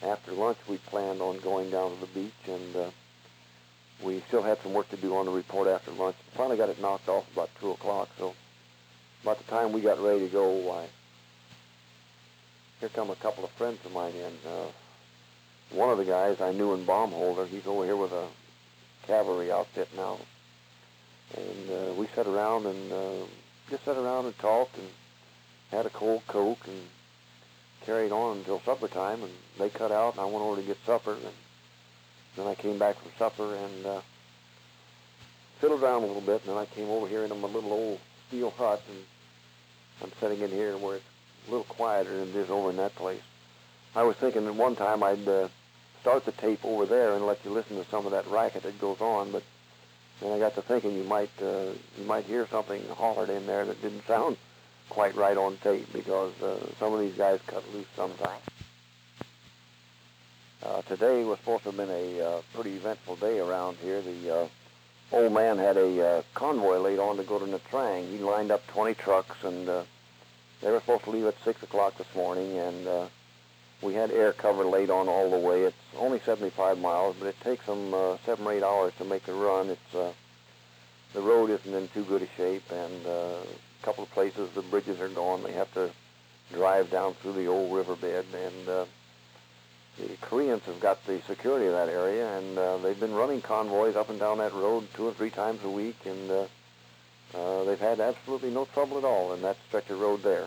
after 0.03 0.33
lunch 0.33 0.59
we 0.69 0.79
planned 0.79 1.23
on 1.23 1.39
going 1.41 1.71
down 1.71 1.95
to 1.95 2.01
the 2.01 2.07
beach, 2.09 2.33
and 2.49 2.77
uh, 2.77 2.91
we 4.05 4.23
still 4.29 4.43
had 4.43 4.59
some 4.63 4.75
work 4.75 4.89
to 4.91 4.97
do 4.97 5.17
on 5.17 5.27
the 5.27 5.33
report 5.33 5.69
after 5.69 5.93
lunch. 5.93 6.17
Finally 6.37 6.57
got 6.57 6.69
it 6.69 6.81
knocked 6.81 7.09
off 7.09 7.25
about 7.33 7.49
2 7.61 7.71
o'clock, 7.71 8.09
so 8.19 8.35
about 9.23 9.39
the 9.39 9.45
time 9.45 9.73
we 9.73 9.81
got 9.81 10.01
ready 10.01 10.27
to 10.27 10.33
go, 10.33 10.49
why, 10.49 10.87
here 12.85 12.91
come 12.95 13.09
a 13.09 13.17
couple 13.17 13.43
of 13.43 13.51
friends 13.53 13.79
of 13.87 13.93
mine 13.93 14.13
in. 14.13 14.33
Uh, 14.47 14.67
one 15.71 15.89
of 15.89 15.97
the 15.97 16.05
guys 16.05 16.39
I 16.43 16.53
knew 16.53 16.75
in 16.75 16.85
Baumholder, 16.85 17.49
he's 17.49 17.67
over 17.67 17.83
here 17.83 17.97
with 17.97 18.13
a 18.13 18.27
cavalry 19.07 19.51
outfit 19.51 19.89
now. 19.97 20.19
And 21.35 21.71
uh, 21.71 21.95
we 21.95 22.07
sat 22.15 22.27
around 22.27 22.67
and 22.67 22.93
uh, 22.93 23.25
just 23.71 23.87
sat 23.87 23.97
around 23.97 24.27
and 24.27 24.39
talked 24.39 24.77
and 24.77 24.87
had 25.71 25.87
a 25.87 25.91
cold 25.91 26.27
Coke 26.27 26.67
and 26.67 26.83
carried 27.87 28.13
on 28.13 28.39
until 28.39 28.61
supper 28.61 28.89
time. 28.89 29.23
And 29.23 29.33
they 29.59 29.71
cut 29.71 29.91
out 29.91 30.13
and 30.13 30.21
I 30.21 30.27
went 30.27 30.45
over 30.45 30.61
to 30.61 30.67
get 30.67 30.77
supper. 30.85 31.15
And 31.15 31.33
then 32.37 32.47
I 32.47 32.55
came 32.55 32.79
back 32.79 32.97
from 33.01 33.13
supper 33.19 33.57
and 33.57 33.87
uh, 33.87 34.01
fiddled 35.59 35.83
around 35.83 36.03
a 36.03 36.07
little 36.07 36.21
bit. 36.21 36.43
And 36.43 36.51
then 36.51 36.59
I 36.59 36.67
came 36.67 36.91
over 36.91 37.09
here 37.09 37.23
into 37.23 37.35
my 37.35 37.49
little 37.49 37.73
old 37.73 38.01
steel 38.29 38.51
hut 38.51 38.83
and 38.91 38.99
I'm 40.03 40.13
sitting 40.21 40.41
in 40.41 40.51
here 40.51 40.77
where 40.77 40.97
it's 40.97 41.14
a 41.47 41.51
little 41.51 41.65
quieter 41.65 42.19
than 42.19 42.29
it 42.31 42.37
is 42.37 42.51
over 42.51 42.71
in 42.71 42.77
that 42.77 42.95
place. 42.95 43.23
I 43.95 44.03
was 44.03 44.17
thinking 44.17 44.47
at 44.47 44.55
one 44.55 44.77
time 44.77 45.03
I'd 45.03 45.27
uh, 45.29 45.49
start 46.01 46.25
the 46.25 46.33
tape 46.33 46.65
over 46.65 46.87
there 46.87 47.15
and 47.15 47.27
let 47.27 47.45
you 47.45 47.51
listen 47.51 47.77
to 47.77 47.91
some 47.91 48.07
of 48.07 48.13
that 48.13 48.27
racket 48.29 48.63
that 48.65 48.81
goes 48.81 49.01
on, 49.01 49.33
but 49.33 49.43
then 50.21 50.33
I 50.33 50.39
got 50.39 50.55
to 50.55 50.63
thinking 50.63 50.95
you 50.95 51.05
might 51.05 51.31
uh, 51.41 51.73
you 51.99 52.05
might 52.07 52.25
hear 52.25 52.47
something 52.51 52.83
hollered 52.89 53.31
in 53.31 53.47
there 53.47 53.65
that 53.65 53.81
didn't 53.83 54.07
sound 54.07 54.37
quite 54.89 55.15
right 55.17 55.37
on 55.37 55.57
tape 55.59 55.93
because 55.93 56.33
uh, 56.43 56.59
some 56.79 56.93
of 56.93 57.01
these 57.01 57.15
guys 57.15 57.41
cut 57.47 57.65
loose 57.73 57.87
sometimes. 57.97 58.43
Uh, 60.63 60.83
today 60.83 61.25
was 61.25 61.39
supposed 61.41 61.63
to 61.63 61.71
have 61.71 61.77
been 61.77 61.91
a 61.91 62.21
uh, 62.21 62.43
pretty 62.55 62.75
eventful 62.77 63.17
day 63.17 63.39
around 63.39 63.77
here. 63.79 64.01
The 64.01 64.35
uh, 64.35 64.49
old 65.13 65.33
man 65.33 65.59
had 65.59 65.77
a 65.77 66.07
uh, 66.19 66.23
convoy 66.33 66.79
laid 66.79 66.99
on 66.99 67.17
to 67.19 67.23
go 67.23 67.39
to 67.39 67.45
Nha 67.45 67.61
Trang. 67.71 68.11
He 68.11 68.19
lined 68.19 68.51
up 68.51 68.67
20 68.69 68.95
trucks, 68.95 69.37
and 69.45 69.69
uh, 69.69 69.83
they 70.65 70.71
were 70.71 70.81
supposed 70.81 71.05
to 71.05 71.11
leave 71.11 71.27
at 71.27 71.35
6 71.45 71.63
o'clock 71.63 71.99
this 71.99 72.13
morning, 72.17 72.57
and 72.57 72.89
uh, 72.89 73.07
we 73.83 73.93
had 73.93 74.11
air 74.11 74.33
cover 74.33 74.65
laid 74.65 74.89
on 74.89 75.09
all 75.09 75.31
the 75.31 75.39
way. 75.39 75.65
It's 75.65 75.77
only 75.99 76.21
75 76.21 76.79
miles, 76.79 77.17
but 77.19 77.27
it 77.27 77.39
takes 77.43 77.67
them 77.67 77.93
uh, 77.93 78.17
seven 78.25 78.47
or 78.47 78.53
eight 78.53 78.63
hours 78.63 78.95
to 78.99 79.05
make 79.05 79.27
the 79.27 79.35
run. 79.35 79.69
It's 79.69 79.95
uh, 79.95 80.13
the 81.13 81.21
road 81.21 81.51
isn't 81.51 81.75
in 81.75 81.89
too 81.89 82.05
good 82.05 82.23
a 82.23 82.29
shape, 82.39 82.65
and 82.73 83.07
uh, 83.07 83.11
a 83.11 83.85
couple 83.85 84.05
of 84.05 84.11
places 84.13 84.49
the 84.55 84.63
bridges 84.63 85.01
are 85.01 85.09
gone. 85.11 85.43
They 85.43 85.53
have 85.53 85.73
to 85.75 85.91
drive 86.51 86.91
down 86.91 87.13
through 87.15 87.35
the 87.35 87.47
old 87.47 87.77
riverbed, 87.77 88.25
and 88.35 88.69
uh, 88.69 88.85
the 89.99 90.17
Koreans 90.23 90.63
have 90.63 90.81
got 90.81 91.05
the 91.07 91.21
security 91.29 91.67
of 91.67 91.73
that 91.73 91.91
area, 91.91 92.39
and 92.39 92.59
uh, 92.59 92.79
they've 92.79 92.99
been 92.99 93.15
running 93.15 93.43
convoys 93.43 93.97
up 93.97 94.09
and 94.09 94.19
down 94.19 94.39
that 94.39 94.55
road 94.55 94.89
two 94.95 95.07
or 95.07 95.13
three 95.13 95.31
times 95.31 95.63
a 95.63 95.71
week, 95.71 95.97
and 96.07 96.31
uh, 96.31 96.47
uh, 97.35 97.65
they've 97.65 97.79
had 97.81 98.01
absolutely 98.01 98.51
no 98.51 98.65
trouble 98.67 98.99
at 98.99 99.05
all 99.05 99.33
in 99.33 99.43
that 99.43 99.57
stretch 99.69 99.91
of 99.91 100.01
road 100.01 100.23
there. 100.23 100.47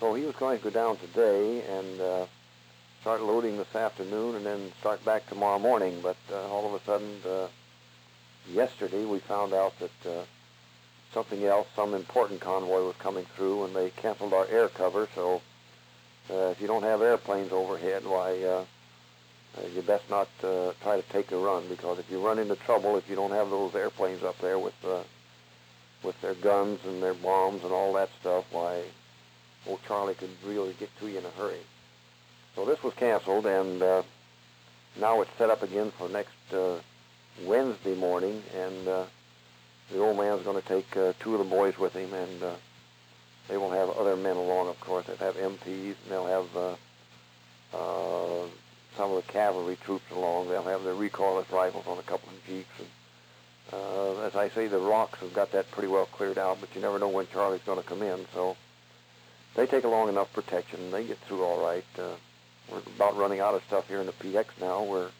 So 0.00 0.14
he 0.14 0.24
was 0.24 0.34
going 0.34 0.58
to 0.58 0.64
go 0.64 0.70
down 0.70 0.96
today 0.96 1.62
and 1.62 2.00
uh, 2.00 2.26
start 3.02 3.20
loading 3.22 3.56
this 3.56 3.74
afternoon, 3.74 4.36
and 4.36 4.46
then 4.46 4.72
start 4.80 5.04
back 5.04 5.28
tomorrow 5.28 5.58
morning. 5.58 6.00
But 6.02 6.16
uh, 6.30 6.48
all 6.48 6.66
of 6.66 6.80
a 6.80 6.84
sudden, 6.84 7.10
uh, 7.26 7.48
yesterday 8.50 9.04
we 9.04 9.18
found 9.20 9.52
out 9.52 9.74
that 9.80 10.10
uh, 10.10 10.22
something 11.12 11.44
else, 11.44 11.66
some 11.76 11.94
important 11.94 12.40
convoy 12.40 12.84
was 12.84 12.96
coming 12.98 13.26
through, 13.36 13.64
and 13.64 13.76
they 13.76 13.90
canceled 13.90 14.32
our 14.32 14.46
air 14.46 14.68
cover. 14.68 15.08
So 15.14 15.42
uh, 16.30 16.50
if 16.50 16.60
you 16.60 16.66
don't 16.66 16.84
have 16.84 17.02
airplanes 17.02 17.52
overhead, 17.52 18.04
why, 18.04 18.42
uh, 18.42 18.64
uh, 19.58 19.66
you 19.74 19.82
best 19.82 20.08
not 20.08 20.28
uh, 20.42 20.72
try 20.82 21.00
to 21.00 21.08
take 21.10 21.30
a 21.32 21.36
run 21.36 21.68
because 21.68 21.98
if 21.98 22.10
you 22.10 22.24
run 22.24 22.38
into 22.38 22.56
trouble, 22.56 22.96
if 22.96 23.08
you 23.10 23.16
don't 23.16 23.32
have 23.32 23.50
those 23.50 23.74
airplanes 23.74 24.22
up 24.22 24.38
there 24.38 24.58
with 24.58 24.74
uh, 24.84 25.02
with 26.02 26.20
their 26.20 26.34
guns 26.34 26.80
and 26.86 27.02
their 27.02 27.14
bombs 27.14 27.62
and 27.64 27.72
all 27.72 27.92
that 27.94 28.10
stuff, 28.20 28.44
why, 28.50 28.82
old 29.66 29.80
Charlie 29.86 30.14
could 30.14 30.30
really 30.44 30.74
get 30.74 30.88
to 30.98 31.08
you 31.08 31.18
in 31.18 31.24
a 31.24 31.30
hurry. 31.30 31.60
So 32.54 32.64
this 32.64 32.82
was 32.82 32.94
canceled, 32.94 33.46
and 33.46 33.82
uh, 33.82 34.02
now 35.00 35.22
it's 35.22 35.30
set 35.38 35.50
up 35.50 35.62
again 35.62 35.92
for 35.96 36.08
next 36.08 36.52
uh, 36.52 36.78
Wednesday 37.44 37.94
morning, 37.94 38.42
and 38.54 38.88
uh, 38.88 39.04
the 39.90 40.00
old 40.00 40.18
man's 40.18 40.42
going 40.42 40.60
to 40.60 40.68
take 40.68 40.96
uh, 40.96 41.12
two 41.20 41.34
of 41.34 41.38
the 41.38 41.44
boys 41.44 41.78
with 41.78 41.94
him, 41.94 42.12
and 42.12 42.42
uh, 42.42 42.54
they 43.48 43.56
will 43.56 43.70
have 43.70 43.90
other 43.90 44.16
men 44.16 44.36
along, 44.36 44.68
of 44.68 44.80
course. 44.80 45.06
They'll 45.06 45.16
have 45.16 45.36
MPs, 45.36 45.94
and 46.02 46.10
they'll 46.10 46.26
have 46.26 46.56
uh, 46.56 46.76
uh, 47.74 48.46
some 48.96 49.12
of 49.12 49.24
the 49.24 49.32
cavalry 49.32 49.76
troops 49.76 50.10
along. 50.12 50.48
They'll 50.48 50.62
have 50.62 50.84
their 50.84 50.94
recoilless 50.94 51.50
rifles 51.50 51.86
on 51.86 51.98
a 51.98 52.02
couple 52.02 52.28
of 52.28 52.46
jeeps. 52.46 52.68
And, 52.78 52.88
uh, 53.72 54.20
as 54.22 54.34
I 54.36 54.50
say, 54.50 54.66
the 54.66 54.78
ROKs 54.78 55.16
have 55.18 55.32
got 55.32 55.52
that 55.52 55.70
pretty 55.70 55.88
well 55.88 56.06
cleared 56.06 56.38
out, 56.38 56.58
but 56.60 56.74
you 56.74 56.80
never 56.80 56.98
know 56.98 57.08
when 57.08 57.26
Charlie's 57.32 57.62
going 57.64 57.80
to 57.80 57.88
come 57.88 58.02
in. 58.02 58.26
So 58.34 58.56
they 59.54 59.66
take 59.66 59.84
along 59.84 60.08
enough 60.08 60.32
protection. 60.32 60.90
They 60.90 61.04
get 61.04 61.18
through 61.18 61.42
all 61.42 61.62
right. 61.62 61.84
Uh, 61.98 62.16
we're 62.70 62.78
about 62.96 63.16
running 63.16 63.40
out 63.40 63.54
of 63.54 63.62
stuff 63.64 63.88
here 63.88 64.00
in 64.00 64.06
the 64.06 64.12
PX 64.12 64.46
now. 64.60 64.84
We're 64.84 65.10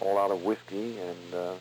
all 0.00 0.18
out 0.18 0.30
of 0.30 0.42
whiskey, 0.42 0.98
and 0.98 1.34
uh, 1.34 1.54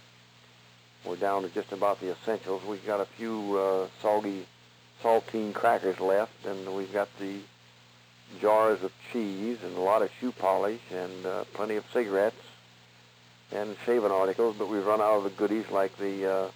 we're 1.03 1.15
down 1.15 1.43
to 1.43 1.49
just 1.49 1.71
about 1.71 1.99
the 1.99 2.11
essentials. 2.11 2.63
We've 2.63 2.85
got 2.85 3.01
a 3.01 3.07
few 3.17 3.57
uh, 3.57 3.87
soggy 4.01 4.45
saltine 5.03 5.53
crackers 5.53 5.99
left, 5.99 6.45
and 6.45 6.75
we've 6.75 6.93
got 6.93 7.09
the 7.19 7.39
jars 8.39 8.83
of 8.83 8.91
cheese 9.11 9.57
and 9.63 9.75
a 9.77 9.81
lot 9.81 10.01
of 10.01 10.09
shoe 10.19 10.31
polish 10.33 10.81
and 10.91 11.25
uh, 11.25 11.43
plenty 11.53 11.75
of 11.75 11.85
cigarettes 11.93 12.35
and 13.51 13.75
shaving 13.85 14.11
articles, 14.11 14.55
but 14.57 14.67
we've 14.67 14.85
run 14.85 15.01
out 15.01 15.17
of 15.17 15.23
the 15.23 15.29
goodies 15.29 15.69
like 15.71 15.95
the 15.97 16.31
uh, 16.31 16.51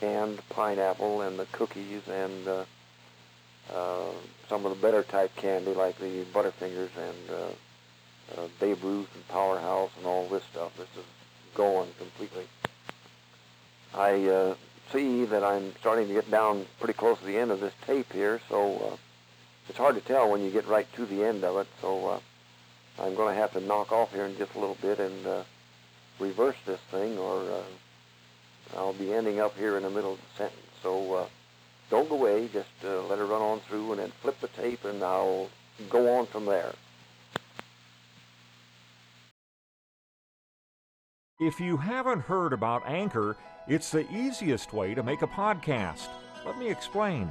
canned 0.00 0.40
pineapple 0.48 1.22
and 1.22 1.38
the 1.38 1.46
cookies 1.52 2.02
and 2.08 2.48
uh, 2.48 2.64
uh, 3.74 4.12
some 4.48 4.64
of 4.64 4.70
the 4.70 4.80
better 4.80 5.02
type 5.02 5.34
candy 5.36 5.74
like 5.74 5.98
the 5.98 6.24
Butterfingers 6.32 6.90
and 6.96 7.30
uh, 7.30 8.40
uh, 8.40 8.48
Babe 8.60 8.82
Ruth 8.82 9.08
and 9.14 9.28
Powerhouse 9.28 9.90
and 9.98 10.06
all 10.06 10.26
this 10.28 10.44
stuff. 10.44 10.76
This 10.76 10.88
is 10.96 11.04
gone 11.54 11.88
completely. 11.98 12.44
I 13.94 14.26
uh, 14.26 14.54
see 14.92 15.24
that 15.24 15.42
I'm 15.42 15.74
starting 15.80 16.08
to 16.08 16.14
get 16.14 16.30
down 16.30 16.66
pretty 16.78 16.94
close 16.94 17.18
to 17.18 17.24
the 17.24 17.36
end 17.36 17.50
of 17.50 17.60
this 17.60 17.72
tape 17.86 18.12
here, 18.12 18.40
so 18.48 18.76
uh, 18.92 18.96
it's 19.68 19.78
hard 19.78 19.94
to 19.94 20.00
tell 20.00 20.30
when 20.30 20.42
you 20.42 20.50
get 20.50 20.66
right 20.66 20.86
to 20.94 21.06
the 21.06 21.24
end 21.24 21.44
of 21.44 21.56
it. 21.56 21.66
So 21.80 22.08
uh, 22.08 22.20
I'm 23.02 23.14
going 23.14 23.34
to 23.34 23.40
have 23.40 23.52
to 23.52 23.60
knock 23.60 23.92
off 23.92 24.12
here 24.12 24.24
in 24.24 24.36
just 24.36 24.54
a 24.54 24.58
little 24.58 24.78
bit 24.80 24.98
and 24.98 25.26
uh, 25.26 25.42
reverse 26.18 26.56
this 26.64 26.80
thing, 26.90 27.18
or 27.18 27.40
uh, 27.42 28.76
I'll 28.76 28.92
be 28.92 29.12
ending 29.12 29.40
up 29.40 29.56
here 29.56 29.76
in 29.76 29.82
the 29.82 29.90
middle 29.90 30.14
of 30.14 30.18
the 30.18 30.36
sentence. 30.36 30.60
So 30.82 31.14
uh, 31.14 31.26
don't 31.90 32.08
go 32.08 32.16
away. 32.16 32.48
Just 32.48 32.68
uh, 32.84 33.02
let 33.06 33.18
it 33.18 33.24
run 33.24 33.42
on 33.42 33.60
through, 33.60 33.92
and 33.92 34.00
then 34.00 34.12
flip 34.22 34.40
the 34.40 34.48
tape, 34.48 34.84
and 34.84 35.02
I'll 35.02 35.48
go 35.90 36.18
on 36.18 36.26
from 36.26 36.46
there. 36.46 36.72
If 41.38 41.60
you 41.60 41.76
haven't 41.76 42.20
heard 42.20 42.54
about 42.54 42.88
Anchor, 42.88 43.36
it's 43.68 43.90
the 43.90 44.10
easiest 44.10 44.72
way 44.72 44.94
to 44.94 45.02
make 45.02 45.20
a 45.20 45.26
podcast. 45.26 46.08
Let 46.46 46.58
me 46.58 46.70
explain. 46.70 47.30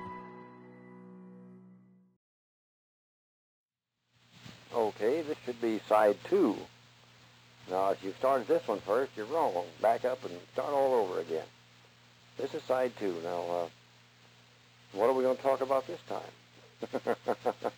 This 5.31 5.37
should 5.45 5.61
be 5.61 5.79
side 5.87 6.17
two. 6.25 6.57
Now, 7.69 7.91
if 7.91 8.03
you 8.03 8.13
started 8.19 8.49
this 8.49 8.67
one 8.67 8.81
first, 8.81 9.13
you're 9.15 9.25
wrong. 9.27 9.63
Back 9.81 10.03
up 10.03 10.25
and 10.25 10.33
start 10.51 10.73
all 10.73 10.93
over 10.93 11.21
again. 11.21 11.45
This 12.35 12.53
is 12.53 12.61
side 12.63 12.91
two. 12.99 13.15
Now, 13.23 13.39
uh, 13.49 13.67
what 14.91 15.09
are 15.09 15.13
we 15.13 15.23
going 15.23 15.37
to 15.37 15.41
talk 15.41 15.61
about 15.61 15.87
this 15.87 16.01
time? 16.09 16.91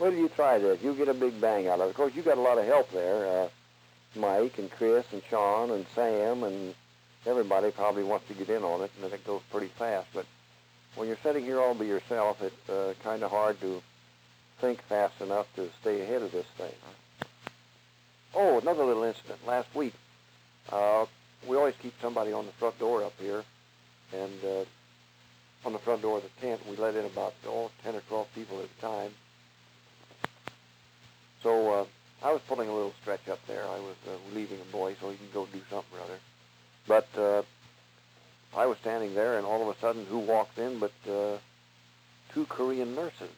Do 0.00 0.16
you 0.16 0.28
try 0.30 0.58
this? 0.58 0.82
You 0.82 0.94
get 0.94 1.06
a 1.06 1.14
big 1.14 1.40
bang 1.40 1.68
out 1.68 1.78
of 1.78 1.86
it. 1.86 1.90
Of 1.90 1.94
course, 1.94 2.12
you 2.16 2.22
got 2.22 2.38
a 2.38 2.40
lot 2.40 2.58
of 2.58 2.64
help 2.64 2.90
there. 2.90 3.44
Uh, 3.44 3.48
Mike 4.16 4.58
and 4.58 4.68
Chris 4.68 5.06
and 5.12 5.22
Sean 5.30 5.70
and 5.70 5.86
Sam 5.94 6.42
and 6.42 6.74
everybody 7.24 7.70
probably 7.70 8.02
wants 8.02 8.26
to 8.26 8.34
get 8.34 8.50
in 8.50 8.64
on 8.64 8.82
it, 8.82 8.90
and 9.00 9.12
it 9.12 9.24
goes 9.24 9.42
pretty 9.52 9.70
fast. 9.78 10.08
But 10.12 10.26
when 10.96 11.06
you're 11.06 11.18
sitting 11.22 11.44
here 11.44 11.60
all 11.60 11.74
by 11.74 11.84
yourself, 11.84 12.42
it's 12.42 12.68
uh, 12.68 12.94
kind 13.04 13.22
of 13.22 13.30
hard 13.30 13.60
to 13.60 13.80
think 14.60 14.82
fast 14.82 15.20
enough 15.20 15.46
to 15.56 15.68
stay 15.80 16.00
ahead 16.02 16.22
of 16.22 16.32
this 16.32 16.46
thing. 16.56 16.72
Oh, 18.34 18.58
another 18.58 18.84
little 18.84 19.04
incident. 19.04 19.46
Last 19.46 19.74
week, 19.74 19.94
uh, 20.70 21.06
we 21.46 21.56
always 21.56 21.74
keep 21.80 21.94
somebody 22.00 22.32
on 22.32 22.46
the 22.46 22.52
front 22.52 22.78
door 22.78 23.04
up 23.04 23.14
here, 23.18 23.44
and 24.12 24.44
uh, 24.44 24.64
on 25.64 25.72
the 25.72 25.78
front 25.78 26.02
door 26.02 26.18
of 26.18 26.22
the 26.22 26.40
tent, 26.40 26.60
we 26.68 26.76
let 26.76 26.94
in 26.94 27.04
about 27.04 27.34
oh, 27.46 27.70
10 27.84 27.94
or 27.94 28.00
12 28.00 28.34
people 28.34 28.58
at 28.60 28.66
a 28.66 28.80
time. 28.80 29.10
So 31.42 31.72
uh, 31.72 31.84
I 32.22 32.32
was 32.32 32.40
pulling 32.48 32.68
a 32.68 32.74
little 32.74 32.94
stretch 33.00 33.28
up 33.28 33.38
there. 33.46 33.64
I 33.64 33.78
was 33.78 33.96
uh, 34.06 34.10
relieving 34.30 34.58
a 34.60 34.72
boy 34.72 34.96
so 35.00 35.10
he 35.10 35.16
can 35.16 35.28
go 35.32 35.46
do 35.46 35.60
something 35.70 35.98
or 35.98 36.02
other. 36.02 36.18
But 36.86 37.08
uh, 37.18 37.42
I 38.56 38.66
was 38.66 38.78
standing 38.78 39.14
there, 39.14 39.36
and 39.38 39.46
all 39.46 39.62
of 39.62 39.76
a 39.76 39.78
sudden, 39.80 40.06
who 40.06 40.18
walked 40.18 40.58
in 40.58 40.78
but 40.78 40.92
uh, 41.08 41.36
two 42.32 42.46
Korean 42.46 42.94
nurses? 42.94 43.30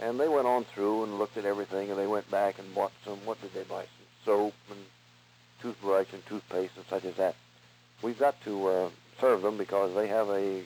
And 0.00 0.20
they 0.20 0.28
went 0.28 0.46
on 0.46 0.64
through 0.64 1.04
and 1.04 1.18
looked 1.18 1.36
at 1.36 1.44
everything, 1.44 1.90
and 1.90 1.98
they 1.98 2.06
went 2.06 2.30
back 2.30 2.58
and 2.58 2.74
bought 2.74 2.92
some, 3.04 3.24
what 3.24 3.40
did 3.40 3.54
they 3.54 3.62
buy? 3.62 3.82
Some 3.82 4.06
soap 4.24 4.54
and 4.70 4.80
toothbrush 5.62 6.08
and 6.12 6.24
toothpaste 6.26 6.72
and 6.76 6.84
such 6.90 7.04
as 7.04 7.16
that. 7.16 7.34
We've 8.02 8.18
got 8.18 8.40
to 8.42 8.66
uh, 8.66 8.90
serve 9.20 9.42
them 9.42 9.56
because 9.56 9.94
they 9.94 10.08
have 10.08 10.28
a 10.28 10.62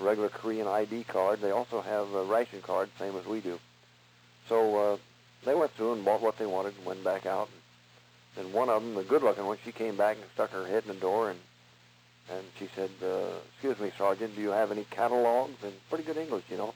regular 0.00 0.28
Korean 0.28 0.66
ID 0.66 1.04
card. 1.04 1.40
They 1.40 1.52
also 1.52 1.80
have 1.80 2.12
a 2.12 2.24
ration 2.24 2.60
card, 2.62 2.90
same 2.98 3.16
as 3.16 3.26
we 3.26 3.40
do. 3.40 3.58
So 4.48 4.76
uh, 4.76 4.96
they 5.44 5.54
went 5.54 5.72
through 5.72 5.92
and 5.92 6.04
bought 6.04 6.22
what 6.22 6.38
they 6.38 6.46
wanted 6.46 6.74
and 6.76 6.86
went 6.86 7.04
back 7.04 7.26
out. 7.26 7.48
And 8.36 8.52
one 8.52 8.68
of 8.68 8.82
them, 8.82 8.94
the 8.94 9.04
good-looking 9.04 9.44
one, 9.44 9.58
she 9.64 9.72
came 9.72 9.96
back 9.96 10.16
and 10.16 10.26
stuck 10.34 10.50
her 10.50 10.66
head 10.66 10.84
in 10.86 10.94
the 10.94 11.00
door 11.00 11.30
and 11.30 11.38
and 12.30 12.44
she 12.58 12.68
said, 12.76 12.90
uh, 13.02 13.38
"Excuse 13.52 13.80
me, 13.80 13.90
Sergeant, 13.98 14.36
do 14.36 14.40
you 14.40 14.50
have 14.50 14.70
any 14.70 14.84
catalogs?" 14.84 15.64
And 15.64 15.72
pretty 15.88 16.04
good 16.04 16.16
English, 16.16 16.44
you 16.48 16.56
know. 16.56 16.74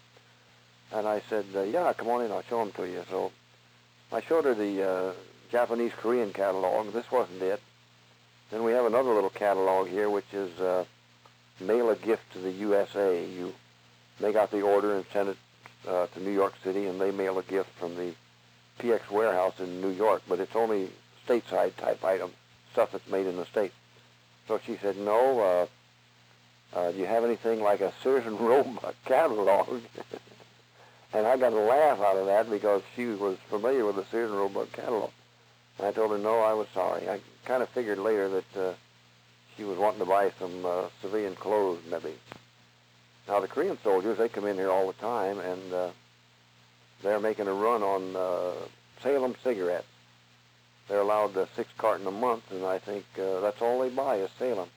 And 0.93 1.07
I 1.07 1.23
said, 1.29 1.47
uh, 1.55 1.63
"Yeah, 1.63 1.93
come 1.93 2.09
on 2.09 2.23
in. 2.23 2.31
I'll 2.31 2.43
show 2.43 2.59
them 2.59 2.73
to 2.73 2.85
you." 2.85 3.03
So 3.11 3.33
I 4.13 4.21
showed 4.21 4.45
her 4.45 4.55
the 4.55 4.83
uh, 4.83 5.13
Japanese 5.51 5.93
Korean 5.97 6.33
catalog. 6.33 6.93
This 6.93 7.11
wasn't 7.11 7.43
it. 7.43 7.61
Then 8.51 8.65
we 8.65 8.73
have 8.73 8.85
another 8.85 9.13
little 9.13 9.31
catalog 9.31 9.89
here, 9.89 10.09
which 10.09 10.33
is 10.33 10.59
uh, 10.61 10.85
mail 11.61 11.91
a 11.91 11.97
gift 11.97 12.33
to 12.33 12.39
the 12.39 12.53
USA. 12.53 13.25
You 13.25 13.53
make 14.21 14.37
out 14.37 14.51
the 14.51 14.63
order 14.63 14.95
and 14.95 15.05
send 15.13 15.31
it 15.31 15.37
uh, 15.89 16.07
to 16.09 16.21
New 16.21 16.31
York 16.31 16.55
City, 16.63 16.87
and 16.87 17.01
they 17.01 17.11
mail 17.11 17.39
a 17.39 17.43
gift 17.43 17.71
from 17.79 17.97
the 17.97 18.15
PX 18.79 19.11
warehouse 19.11 19.59
in 19.59 19.81
New 19.81 19.91
York. 19.91 20.23
But 20.29 20.41
it's 20.41 20.55
only 20.55 20.91
stateside 21.27 21.77
type 21.77 22.05
item, 22.05 22.31
stuff 22.73 22.93
that's 22.93 23.09
made 23.09 23.27
in 23.27 23.37
the 23.37 23.47
States. 23.47 23.75
So 24.47 24.61
she 24.65 24.77
said, 24.77 24.97
no, 24.97 25.41
uh, 25.41 25.67
uh, 26.77 26.93
do 26.93 26.99
you 26.99 27.07
have 27.07 27.25
anything 27.25 27.63
like 27.63 27.81
a 27.81 27.93
Sears 28.03 28.27
and 28.27 28.39
Roebuck 28.39 28.95
catalog? 29.07 29.81
and 31.15 31.27
I 31.27 31.37
got 31.37 31.53
a 31.53 31.57
laugh 31.57 32.01
out 32.01 32.17
of 32.17 32.27
that 32.27 32.51
because 32.51 32.83
she 32.97 33.07
was 33.07 33.39
familiar 33.49 33.85
with 33.85 33.97
the 33.97 34.05
Sears 34.11 34.31
and 34.31 34.39
Roebuck 34.39 34.73
catalog. 34.73 35.11
And 35.79 35.87
I 35.87 35.93
told 35.93 36.11
her, 36.11 36.19
no, 36.19 36.41
I 36.41 36.53
was 36.55 36.67
sorry. 36.75 37.09
I 37.09 37.21
kind 37.45 37.63
of 37.63 37.69
figured 37.71 37.99
later 37.99 38.29
that 38.29 38.57
uh, 38.57 38.73
she 39.57 39.65
was 39.65 39.79
wanting 39.79 40.01
to 40.01 40.07
buy 40.07 40.33
some 40.39 40.67
uh, 40.67 40.85
civilian 41.01 41.35
clothes, 41.37 41.81
maybe. 41.91 42.15
Now, 43.29 43.41
the 43.41 43.49
Korean 43.49 43.79
soldiers, 43.83 44.19
they 44.19 44.29
come 44.29 44.47
in 44.47 44.57
here 44.57 44.71
all 44.71 44.87
the 44.87 44.93
time, 44.95 45.39
and 45.39 45.73
uh, 45.73 45.89
they're 47.03 47.21
making 47.21 47.47
a 47.47 47.53
run 47.53 47.83
on 47.83 48.17
uh, 48.17 48.53
Salem 49.03 49.35
cigarettes. 49.43 49.87
They're 50.89 51.01
allowed 51.01 51.37
uh, 51.37 51.47
six 51.57 51.71
carton 51.79 52.07
a 52.07 52.11
month, 52.11 52.51
and 52.51 52.65
I 52.65 52.79
think 52.79 53.05
uh, 53.19 53.41
that's 53.41 53.63
all 53.63 53.81
they 53.81 53.89
buy 53.89 54.17
is 54.17 54.31
Salem. 54.39 54.69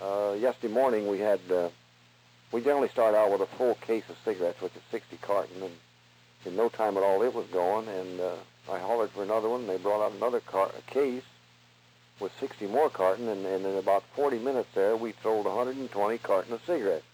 Uh, 0.00 0.36
yesterday 0.38 0.72
morning 0.72 1.08
we 1.08 1.18
had, 1.18 1.40
uh, 1.50 1.70
we 2.52 2.62
generally 2.62 2.88
start 2.88 3.14
out 3.14 3.30
with 3.30 3.40
a 3.40 3.56
full 3.56 3.74
case 3.74 4.04
of 4.08 4.16
cigarettes, 4.24 4.60
which 4.60 4.74
is 4.74 4.82
60 4.90 5.18
carton, 5.18 5.62
and 5.62 5.72
in 6.44 6.56
no 6.56 6.68
time 6.68 6.96
at 6.96 7.02
all 7.02 7.22
it 7.22 7.34
was 7.34 7.46
gone, 7.48 7.88
and 7.88 8.20
uh, 8.20 8.34
I 8.70 8.78
hollered 8.78 9.10
for 9.10 9.22
another 9.22 9.48
one. 9.48 9.66
They 9.66 9.76
brought 9.76 10.04
out 10.04 10.12
another 10.12 10.40
car- 10.40 10.72
case 10.86 11.24
with 12.20 12.32
60 12.40 12.66
more 12.66 12.90
carton, 12.90 13.28
and, 13.28 13.44
and 13.46 13.64
in 13.66 13.76
about 13.76 14.02
40 14.14 14.38
minutes 14.38 14.68
there, 14.74 14.96
we 14.96 15.14
sold 15.22 15.46
120 15.46 16.18
carton 16.18 16.52
of 16.52 16.60
cigarettes. 16.64 17.04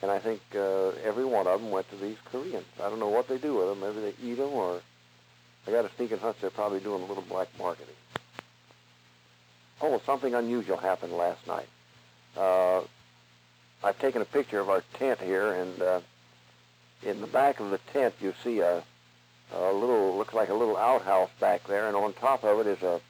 And 0.00 0.10
I 0.10 0.20
think 0.20 0.40
uh, 0.54 0.90
every 1.04 1.24
one 1.24 1.46
of 1.48 1.60
them 1.60 1.70
went 1.70 1.90
to 1.90 1.96
these 1.96 2.18
Koreans. 2.26 2.66
I 2.80 2.88
don't 2.88 3.00
know 3.00 3.08
what 3.08 3.26
they 3.26 3.38
do 3.38 3.56
with 3.56 3.68
them. 3.68 3.80
Maybe 3.80 4.00
they 4.00 4.30
eat 4.30 4.36
them 4.36 4.50
or 4.50 4.80
I 5.66 5.70
got 5.70 5.84
a 5.84 5.90
sneaking 5.96 6.18
hunch 6.18 6.36
they're 6.40 6.50
probably 6.50 6.80
doing 6.80 7.02
a 7.02 7.06
little 7.06 7.24
black 7.28 7.48
marketing. 7.58 7.94
Oh, 9.80 10.00
something 10.06 10.34
unusual 10.34 10.76
happened 10.76 11.12
last 11.12 11.46
night. 11.46 11.68
Uh, 12.36 12.82
I've 13.82 13.98
taken 13.98 14.22
a 14.22 14.24
picture 14.24 14.58
of 14.58 14.68
our 14.68 14.82
tent 14.94 15.20
here, 15.20 15.52
and 15.52 15.80
uh, 15.80 16.00
in 17.04 17.20
the 17.20 17.28
back 17.28 17.60
of 17.60 17.70
the 17.70 17.78
tent 17.92 18.14
you 18.20 18.34
see 18.42 18.58
a, 18.60 18.82
a 19.54 19.72
little, 19.72 20.16
looks 20.18 20.34
like 20.34 20.48
a 20.48 20.54
little 20.54 20.76
outhouse 20.76 21.30
back 21.38 21.66
there, 21.68 21.86
and 21.86 21.96
on 21.96 22.12
top 22.14 22.42
of 22.42 22.60
it 22.60 22.66
is 22.66 22.82
a, 22.82 23.00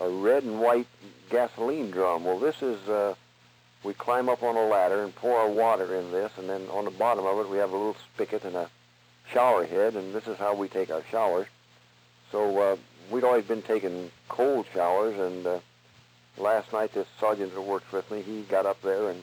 a 0.00 0.08
red 0.10 0.42
and 0.42 0.60
white 0.60 0.86
gasoline 1.30 1.90
drum. 1.90 2.24
Well, 2.24 2.38
this 2.38 2.60
is, 2.60 2.86
uh, 2.88 3.14
we 3.84 3.94
climb 3.94 4.28
up 4.28 4.42
on 4.42 4.56
a 4.56 4.66
ladder 4.66 5.02
and 5.02 5.14
pour 5.14 5.38
our 5.38 5.48
water 5.48 5.96
in 5.96 6.12
this, 6.12 6.30
and 6.36 6.48
then 6.48 6.68
on 6.70 6.84
the 6.84 6.90
bottom 6.90 7.24
of 7.24 7.38
it 7.38 7.48
we 7.48 7.56
have 7.56 7.70
a 7.70 7.76
little 7.76 7.96
spigot 8.14 8.44
and 8.44 8.54
a 8.54 8.68
shower 9.32 9.64
head, 9.64 9.94
and 9.94 10.14
this 10.14 10.26
is 10.26 10.36
how 10.36 10.54
we 10.54 10.68
take 10.68 10.90
our 10.90 11.02
showers. 11.10 11.46
So 12.30 12.58
uh, 12.60 12.76
we'd 13.10 13.24
always 13.24 13.46
been 13.46 13.62
taking 13.62 14.10
cold 14.28 14.66
showers, 14.74 15.18
and 15.18 15.46
uh, 15.46 15.58
last 16.36 16.70
night 16.70 16.92
this 16.92 17.06
sergeant 17.18 17.54
that 17.54 17.62
works 17.62 17.90
with 17.90 18.10
me, 18.10 18.20
he 18.20 18.42
got 18.42 18.66
up 18.66 18.82
there 18.82 19.08
and 19.08 19.22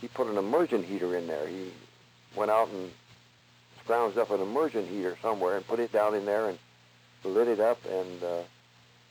he 0.00 0.08
put 0.08 0.26
an 0.26 0.38
immersion 0.38 0.82
heater 0.82 1.16
in 1.16 1.26
there. 1.26 1.46
He 1.46 1.70
went 2.34 2.50
out 2.50 2.68
and 2.68 2.90
scrounged 3.84 4.16
up 4.16 4.30
an 4.30 4.40
immersion 4.40 4.86
heater 4.86 5.16
somewhere 5.22 5.56
and 5.56 5.66
put 5.66 5.80
it 5.80 5.92
down 5.92 6.14
in 6.14 6.24
there 6.24 6.48
and 6.48 6.58
lit 7.24 7.48
it 7.48 7.60
up. 7.60 7.78
And 7.84 8.22
uh, 8.22 8.42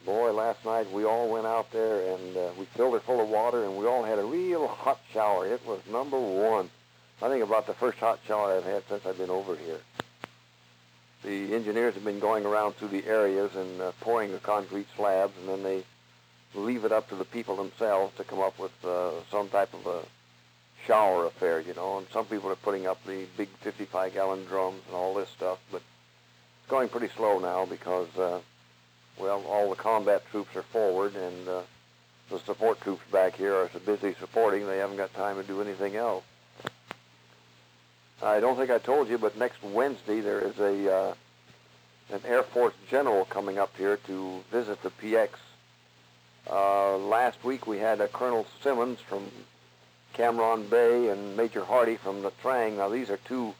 boy, 0.06 0.32
last 0.32 0.64
night 0.66 0.92
we 0.92 1.06
all 1.06 1.30
went 1.30 1.46
out 1.46 1.72
there 1.72 2.14
and 2.14 2.38
uh, 2.38 2.50
we 2.58 2.66
filled 2.66 2.96
it 2.96 3.04
full 3.04 3.22
of 3.22 3.30
water 3.30 3.64
and 3.64 3.78
we 3.78 3.86
all 3.86 4.04
had 4.04 4.20
a 4.20 4.24
real 4.24 4.68
hot 4.68 5.00
shower. 5.14 5.48
It 5.48 5.66
was 5.66 5.80
number 5.90 6.20
one. 6.20 6.70
I 7.22 7.30
think 7.30 7.44
about 7.44 7.66
the 7.66 7.74
first 7.74 7.98
hot 7.98 8.20
shower 8.28 8.58
I've 8.58 8.66
had 8.66 8.84
since 8.90 9.06
I've 9.06 9.18
been 9.18 9.30
over 9.30 9.56
here 9.56 9.80
the 11.26 11.56
engineers 11.56 11.96
have 11.96 12.04
been 12.04 12.20
going 12.20 12.46
around 12.46 12.74
through 12.76 12.90
the 12.90 13.06
areas 13.06 13.56
and 13.56 13.82
uh, 13.82 13.92
pouring 14.00 14.32
the 14.32 14.40
concrete 14.40 14.88
slabs, 14.96 15.34
and 15.40 15.50
then 15.50 15.64
they 15.64 15.84
leave 16.54 16.86
it 16.86 16.92
up 16.92 17.10
to 17.10 17.16
the 17.16 17.26
people 17.26 17.56
themselves 17.58 18.16
to 18.16 18.24
come 18.24 18.40
up 18.40 18.58
with 18.60 18.72
uh, 18.86 19.12
some 19.32 19.50
type 19.50 19.74
of 19.74 19.86
a 19.88 20.00
shower 20.86 21.26
affair, 21.26 21.60
you 21.60 21.74
know. 21.74 21.98
And 21.98 22.08
some 22.12 22.26
people 22.26 22.50
are 22.50 22.56
putting 22.56 22.88
up 22.88 23.04
the 23.06 23.26
big 23.38 23.50
55-gallon 23.64 24.46
drums 24.46 24.82
and 24.88 24.96
all 24.96 25.14
this 25.14 25.30
stuff, 25.30 25.60
but 25.72 25.82
it's 26.62 26.70
going 26.70 26.90
pretty 26.90 27.10
slow 27.16 27.40
now 27.40 27.66
because, 27.66 28.16
uh, 28.18 28.40
well, 29.20 29.44
all 29.48 29.70
the 29.70 29.76
combat 29.76 30.24
troops 30.32 30.56
are 30.56 30.64
forward, 30.64 31.16
and 31.16 31.48
uh, 31.48 31.62
the 32.30 32.40
support 32.40 32.82
troops 32.82 33.04
back 33.12 33.36
here 33.36 33.56
are 33.56 33.70
so 33.72 33.80
busy 33.80 34.16
supporting 34.20 34.66
they 34.66 34.80
haven't 34.80 34.98
got 34.98 35.14
time 35.14 35.38
to 35.38 35.44
do 35.44 35.62
anything 35.62 35.96
else. 35.96 36.24
I 38.22 38.40
don't 38.40 38.58
think 38.58 38.72
I 38.72 38.80
told 38.80 39.10
you, 39.10 39.18
but 39.18 39.38
next 39.38 39.62
Wednesday 39.62 40.22
there 40.22 40.40
is 40.40 40.58
a 40.58 40.94
uh, 40.94 41.14
an 42.12 42.22
Air 42.26 42.44
Force 42.44 42.74
general 42.90 43.26
coming 43.26 43.58
up 43.58 43.76
here 43.78 43.98
to 44.08 44.44
visit 44.52 44.82
the 44.84 44.90
PX. 44.90 45.30
Uh, 46.50 46.98
last 46.98 47.44
week 47.44 47.68
we 47.68 47.78
had 47.80 48.00
a 48.00 48.08
Colonel 48.08 48.46
Simmons 48.62 49.00
from 49.00 49.26
Cam 50.16 50.38
Bay 50.70 51.10
and 51.10 51.36
Major 51.36 51.66
Hardy 51.66 51.98
from 51.98 52.22
Nha 52.22 52.32
Trang. 52.42 52.78
Now 52.78 52.88
these 52.88 53.10
are 53.10 53.18
two 53.18 53.54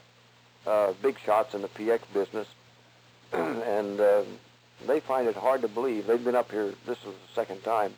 uh, 0.66 0.94
big 1.02 1.20
shots 1.20 1.54
in 1.54 1.62
the 1.62 1.68
PX 1.68 2.00
business, 2.14 2.48
and 3.34 4.00
uh, 4.00 4.24
they 4.88 5.02
find 5.02 5.28
it 5.28 5.36
hard 5.36 5.62
to 5.64 5.68
believe. 5.68 6.08
They've 6.08 6.24
been 6.24 6.36
up 6.36 6.52
here. 6.52 6.74
This 6.86 6.98
is 7.00 7.04
the 7.04 7.34
second 7.36 7.64
time, 7.64 7.94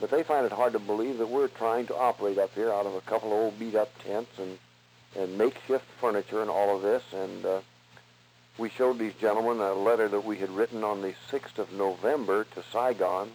but 0.00 0.10
they 0.10 0.22
find 0.22 0.46
it 0.46 0.52
hard 0.52 0.74
to 0.74 0.78
believe 0.78 1.18
that 1.18 1.28
we're 1.28 1.48
trying 1.48 1.86
to 1.88 1.96
operate 1.96 2.38
up 2.38 2.54
here 2.54 2.72
out 2.72 2.86
of 2.86 2.94
a 2.94 3.00
couple 3.00 3.32
of 3.32 3.38
old 3.38 3.58
beat-up 3.58 3.90
tents 4.04 4.30
and 4.38 4.58
and 5.16 5.36
makeshift 5.36 5.84
furniture 6.00 6.40
and 6.40 6.50
all 6.50 6.76
of 6.76 6.82
this. 6.82 7.02
And 7.12 7.44
uh, 7.44 7.60
we 8.58 8.70
showed 8.70 8.98
these 8.98 9.12
gentlemen 9.20 9.60
a 9.60 9.74
letter 9.74 10.08
that 10.08 10.24
we 10.24 10.38
had 10.38 10.50
written 10.50 10.84
on 10.84 11.02
the 11.02 11.14
6th 11.30 11.58
of 11.58 11.72
November 11.72 12.44
to 12.54 12.62
Saigon, 12.72 13.30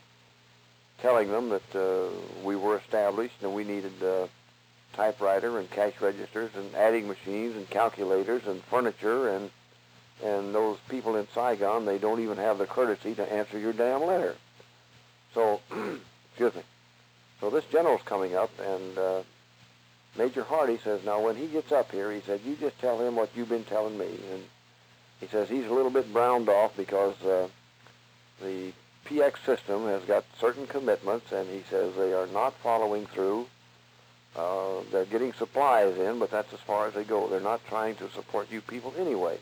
telling 0.99 1.29
them 1.29 1.49
that 1.49 1.75
uh, 1.75 2.09
we 2.43 2.55
were 2.55 2.77
established 2.77 3.35
and 3.41 3.53
we 3.53 3.63
needed 3.63 4.01
uh, 4.01 4.27
typewriter 4.93 5.59
and 5.59 5.69
cash 5.69 5.93
registers 6.01 6.51
and 6.55 6.75
adding 6.75 7.07
machines 7.07 7.55
and 7.55 7.69
calculators 7.69 8.45
and 8.47 8.63
furniture 8.63 9.29
and 9.29 9.49
and 10.23 10.55
those 10.55 10.77
people 10.89 11.15
in 11.15 11.27
Saigon 11.33 11.85
they 11.85 11.99
don't 11.99 12.19
even 12.21 12.37
have 12.37 12.57
the 12.57 12.65
courtesy 12.65 13.13
to 13.15 13.31
answer 13.31 13.59
your 13.59 13.73
damn 13.73 14.03
letter. 14.03 14.35
So, 15.33 15.61
excuse 16.31 16.55
me. 16.55 16.63
So 17.39 17.51
this 17.51 17.65
general's 17.65 18.01
coming 18.03 18.35
up 18.35 18.49
and 18.59 18.97
uh, 18.97 19.21
Major 20.17 20.43
Hardy 20.43 20.79
says, 20.83 21.03
now 21.05 21.21
when 21.21 21.35
he 21.35 21.45
gets 21.47 21.71
up 21.71 21.91
here, 21.91 22.11
he 22.11 22.21
said, 22.21 22.41
you 22.43 22.55
just 22.55 22.79
tell 22.79 22.99
him 22.99 23.15
what 23.15 23.29
you've 23.35 23.49
been 23.49 23.63
telling 23.65 23.97
me. 23.97 24.07
And 24.31 24.43
he 25.19 25.27
says 25.27 25.47
he's 25.49 25.67
a 25.67 25.73
little 25.73 25.91
bit 25.91 26.11
browned 26.11 26.49
off 26.49 26.75
because 26.75 27.21
uh, 27.23 27.47
the 28.41 28.71
PX 29.05 29.45
system 29.45 29.85
has 29.85 30.03
got 30.03 30.25
certain 30.39 30.67
commitments, 30.67 31.31
and 31.31 31.47
he 31.49 31.63
says 31.69 31.93
they 31.95 32.13
are 32.13 32.27
not 32.27 32.53
following 32.55 33.05
through. 33.05 33.47
Uh, 34.35 34.81
they're 34.91 35.05
getting 35.05 35.33
supplies 35.33 35.97
in, 35.97 36.19
but 36.19 36.29
that's 36.29 36.53
as 36.53 36.59
far 36.59 36.87
as 36.87 36.93
they 36.93 37.03
go. 37.03 37.27
They're 37.27 37.39
not 37.39 37.65
trying 37.67 37.95
to 37.95 38.09
support 38.11 38.51
you 38.51 38.61
people 38.61 38.93
anyway. 38.97 39.39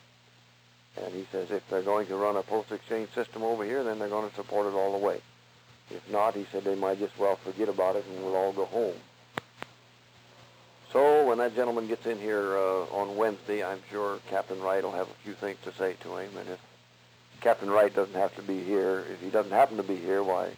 And 0.98 1.14
he 1.14 1.26
says 1.32 1.52
if 1.52 1.68
they're 1.70 1.82
going 1.82 2.08
to 2.08 2.16
run 2.16 2.38
a 2.38 2.44
post-exchange 2.44 3.10
system 3.14 3.44
over 3.44 3.66
here, 3.66 3.84
then 3.84 4.00
they're 4.00 4.08
going 4.08 4.30
to 4.30 4.36
support 4.36 4.68
it 4.68 4.76
all 4.76 4.98
the 4.98 5.06
way. 5.06 5.20
If 5.92 6.10
not, 6.10 6.36
he 6.36 6.46
said 6.52 6.64
they 6.64 6.76
might 6.76 7.00
just 7.00 7.18
well 7.20 7.36
forget 7.36 7.70
about 7.70 7.96
it 7.96 8.06
and 8.10 8.24
we'll 8.24 8.36
all 8.36 8.54
go 8.54 8.66
home. 8.66 8.96
So 10.92 11.28
when 11.28 11.40
that 11.40 11.56
gentleman 11.56 11.88
gets 11.88 12.06
in 12.06 12.18
here 12.18 12.56
uh, 12.56 12.84
on 12.86 13.18
Wednesday, 13.18 13.64
I'm 13.64 13.82
sure 13.92 14.20
Captain 14.30 14.62
Wright 14.62 14.82
will 14.82 14.94
have 14.94 15.10
a 15.10 15.24
few 15.24 15.34
things 15.34 15.58
to 15.66 15.74
say 15.74 15.96
to 16.04 16.16
him. 16.16 16.38
And 16.38 16.50
if 16.50 16.60
Captain 17.42 17.70
Wright 17.70 17.94
doesn't 17.94 18.16
have 18.16 18.34
to 18.38 18.42
be 18.42 18.64
here, 18.64 19.04
if 19.12 19.20
he 19.20 19.30
doesn't 19.30 19.52
happen 19.52 19.76
to 19.76 19.84
be 19.84 19.98
here, 19.98 20.24
why, 20.24 20.52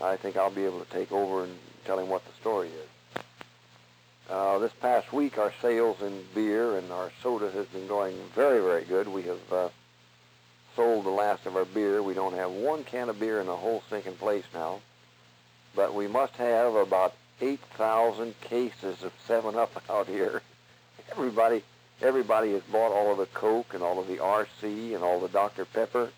I 0.00 0.16
think 0.16 0.36
I'll 0.36 0.50
be 0.50 0.64
able 0.64 0.84
to 0.84 0.90
take 0.90 1.12
over 1.12 1.44
and 1.44 1.56
tell 1.84 1.98
him 1.98 2.08
what 2.08 2.24
the 2.24 2.32
story 2.40 2.68
is. 2.68 2.88
Uh, 4.30 4.58
this 4.58 4.72
past 4.80 5.12
week, 5.12 5.36
our 5.36 5.52
sales 5.60 6.00
in 6.00 6.24
beer 6.34 6.78
and 6.78 6.90
our 6.92 7.10
soda 7.22 7.50
has 7.50 7.66
been 7.66 7.86
going 7.86 8.16
very, 8.34 8.60
very 8.60 8.84
good. 8.84 9.08
We 9.08 9.22
have 9.22 9.52
uh, 9.52 9.68
sold 10.76 11.04
the 11.04 11.10
last 11.10 11.44
of 11.46 11.56
our 11.56 11.64
beer. 11.64 12.02
We 12.02 12.14
don't 12.14 12.34
have 12.34 12.50
one 12.50 12.84
can 12.84 13.08
of 13.08 13.18
beer 13.18 13.40
in 13.40 13.46
the 13.46 13.56
whole 13.56 13.82
sinking 13.90 14.14
place 14.14 14.44
now. 14.54 14.80
But 15.74 15.94
we 15.94 16.06
must 16.06 16.36
have 16.36 16.74
about 16.74 17.14
8,000 17.40 18.40
cases 18.42 19.02
of 19.02 19.12
7-Up 19.28 19.82
out 19.90 20.06
here. 20.06 20.40
Everybody, 21.10 21.62
everybody 22.00 22.52
has 22.52 22.62
bought 22.62 22.92
all 22.92 23.12
of 23.12 23.18
the 23.18 23.26
Coke 23.26 23.74
and 23.74 23.82
all 23.82 23.98
of 23.98 24.06
the 24.06 24.18
RC 24.18 24.94
and 24.94 25.02
all 25.02 25.20
the 25.20 25.28
Dr. 25.28 25.64
Pepper 25.64 26.10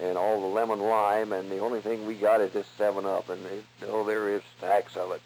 and 0.00 0.16
all 0.16 0.40
the 0.40 0.46
lemon 0.46 0.80
lime, 0.80 1.32
and 1.32 1.50
the 1.50 1.58
only 1.58 1.80
thing 1.80 2.06
we 2.06 2.14
got 2.14 2.40
is 2.40 2.52
this 2.52 2.66
7-Up, 2.78 3.28
and 3.28 3.40
oh, 3.86 4.04
there 4.04 4.30
is 4.30 4.42
stacks 4.56 4.96
of 4.96 5.12
it. 5.12 5.20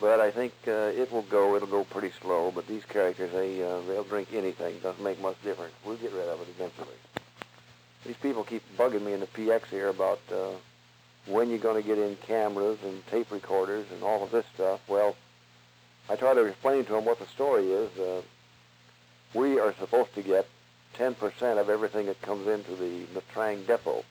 But 0.00 0.20
I 0.20 0.30
think 0.30 0.52
uh, 0.66 0.92
it 0.94 1.10
will 1.10 1.22
go. 1.22 1.56
It'll 1.56 1.68
go 1.68 1.84
pretty 1.84 2.12
slow. 2.20 2.52
But 2.54 2.66
these 2.66 2.84
characters, 2.84 3.32
they 3.32 3.62
uh, 3.62 3.80
they'll 3.88 4.04
drink 4.04 4.28
anything. 4.32 4.78
Doesn't 4.78 5.02
make 5.02 5.20
much 5.20 5.42
difference. 5.42 5.74
We'll 5.84 5.96
get 5.96 6.12
rid 6.12 6.28
of 6.28 6.40
it 6.40 6.48
eventually. 6.56 6.94
These 8.06 8.16
people 8.16 8.44
keep 8.44 8.62
bugging 8.76 9.02
me 9.02 9.12
in 9.12 9.20
the 9.20 9.26
PX 9.26 9.66
here 9.66 9.88
about 9.88 10.20
uh, 10.32 10.52
when 11.26 11.50
you're 11.50 11.58
going 11.58 11.82
to 11.82 11.86
get 11.86 11.98
in 11.98 12.16
cameras 12.16 12.78
and 12.84 13.04
tape 13.08 13.30
recorders 13.30 13.86
and 13.92 14.02
all 14.02 14.22
of 14.22 14.30
this 14.30 14.46
stuff. 14.54 14.80
Well, 14.88 15.16
I 16.08 16.16
try 16.16 16.32
to 16.32 16.44
explain 16.44 16.84
to 16.86 16.92
them 16.92 17.04
what 17.04 17.18
the 17.18 17.26
story 17.26 17.70
is. 17.70 17.98
Uh, 17.98 18.22
we 19.34 19.58
are 19.58 19.74
supposed 19.78 20.14
to 20.14 20.22
get 20.22 20.46
10% 20.96 21.60
of 21.60 21.68
everything 21.68 22.06
that 22.06 22.20
comes 22.22 22.46
into 22.46 22.74
the 22.76 23.04
Nha 23.14 23.22
Trang 23.34 23.66
depot, 23.66 24.04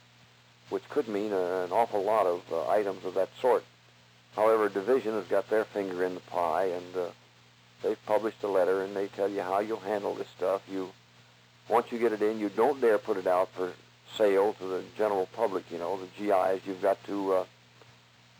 which 0.69 0.87
could 0.89 1.07
mean 1.07 1.33
a, 1.33 1.63
an 1.63 1.71
awful 1.71 2.03
lot 2.03 2.25
of 2.25 2.41
uh, 2.51 2.69
items 2.69 3.03
of 3.03 3.15
that 3.15 3.29
sort. 3.41 3.63
However, 4.35 4.69
Division 4.69 5.13
has 5.13 5.25
got 5.25 5.49
their 5.49 5.65
finger 5.65 6.03
in 6.03 6.13
the 6.13 6.19
pie, 6.21 6.65
and 6.65 6.95
uh, 6.95 7.05
they've 7.81 8.05
published 8.05 8.43
a 8.43 8.47
letter, 8.47 8.83
and 8.83 8.95
they 8.95 9.07
tell 9.07 9.27
you 9.27 9.41
how 9.41 9.59
you'll 9.59 9.79
handle 9.79 10.13
this 10.15 10.27
stuff. 10.35 10.61
You, 10.71 10.89
once 11.67 11.91
you 11.91 11.97
get 11.97 12.13
it 12.13 12.21
in, 12.21 12.39
you 12.39 12.49
don't 12.49 12.79
dare 12.79 12.97
put 12.97 13.17
it 13.17 13.27
out 13.27 13.49
for 13.53 13.73
sale 14.15 14.53
to 14.53 14.63
the 14.65 14.83
general 14.97 15.27
public. 15.33 15.65
You 15.71 15.79
know, 15.79 15.97
the 15.97 16.07
GIs. 16.17 16.61
You've 16.65 16.81
got 16.81 17.03
to 17.05 17.33
uh, 17.33 17.45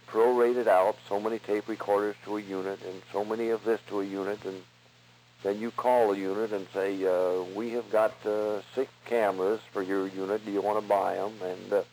prorate 0.08 0.58
it 0.58 0.68
out. 0.68 0.98
So 1.10 1.20
many 1.20 1.40
tape 1.40 1.68
recorders 1.68 2.16
to 2.26 2.38
a 2.38 2.42
unit, 2.42 2.80
and 2.86 3.02
so 3.12 3.26
many 3.26 3.50
of 3.50 3.64
this 3.64 3.80
to 3.90 4.02
a 4.02 4.06
unit, 4.06 4.46
and 4.46 4.62
then 5.44 5.60
you 5.60 5.72
call 5.72 6.14
the 6.14 6.20
unit 6.20 6.52
and 6.52 6.68
say, 6.74 7.06
uh, 7.06 7.44
we 7.56 7.72
have 7.72 7.90
got 7.92 8.14
uh, 8.26 8.62
six 8.74 8.92
cameras 9.06 9.60
for 9.72 9.82
your 9.82 10.08
unit. 10.08 10.44
Do 10.46 10.52
you 10.52 10.62
want 10.62 10.82
to 10.82 10.88
buy 10.88 11.16
them? 11.16 11.34
And 11.44 11.74
uh, 11.74 11.84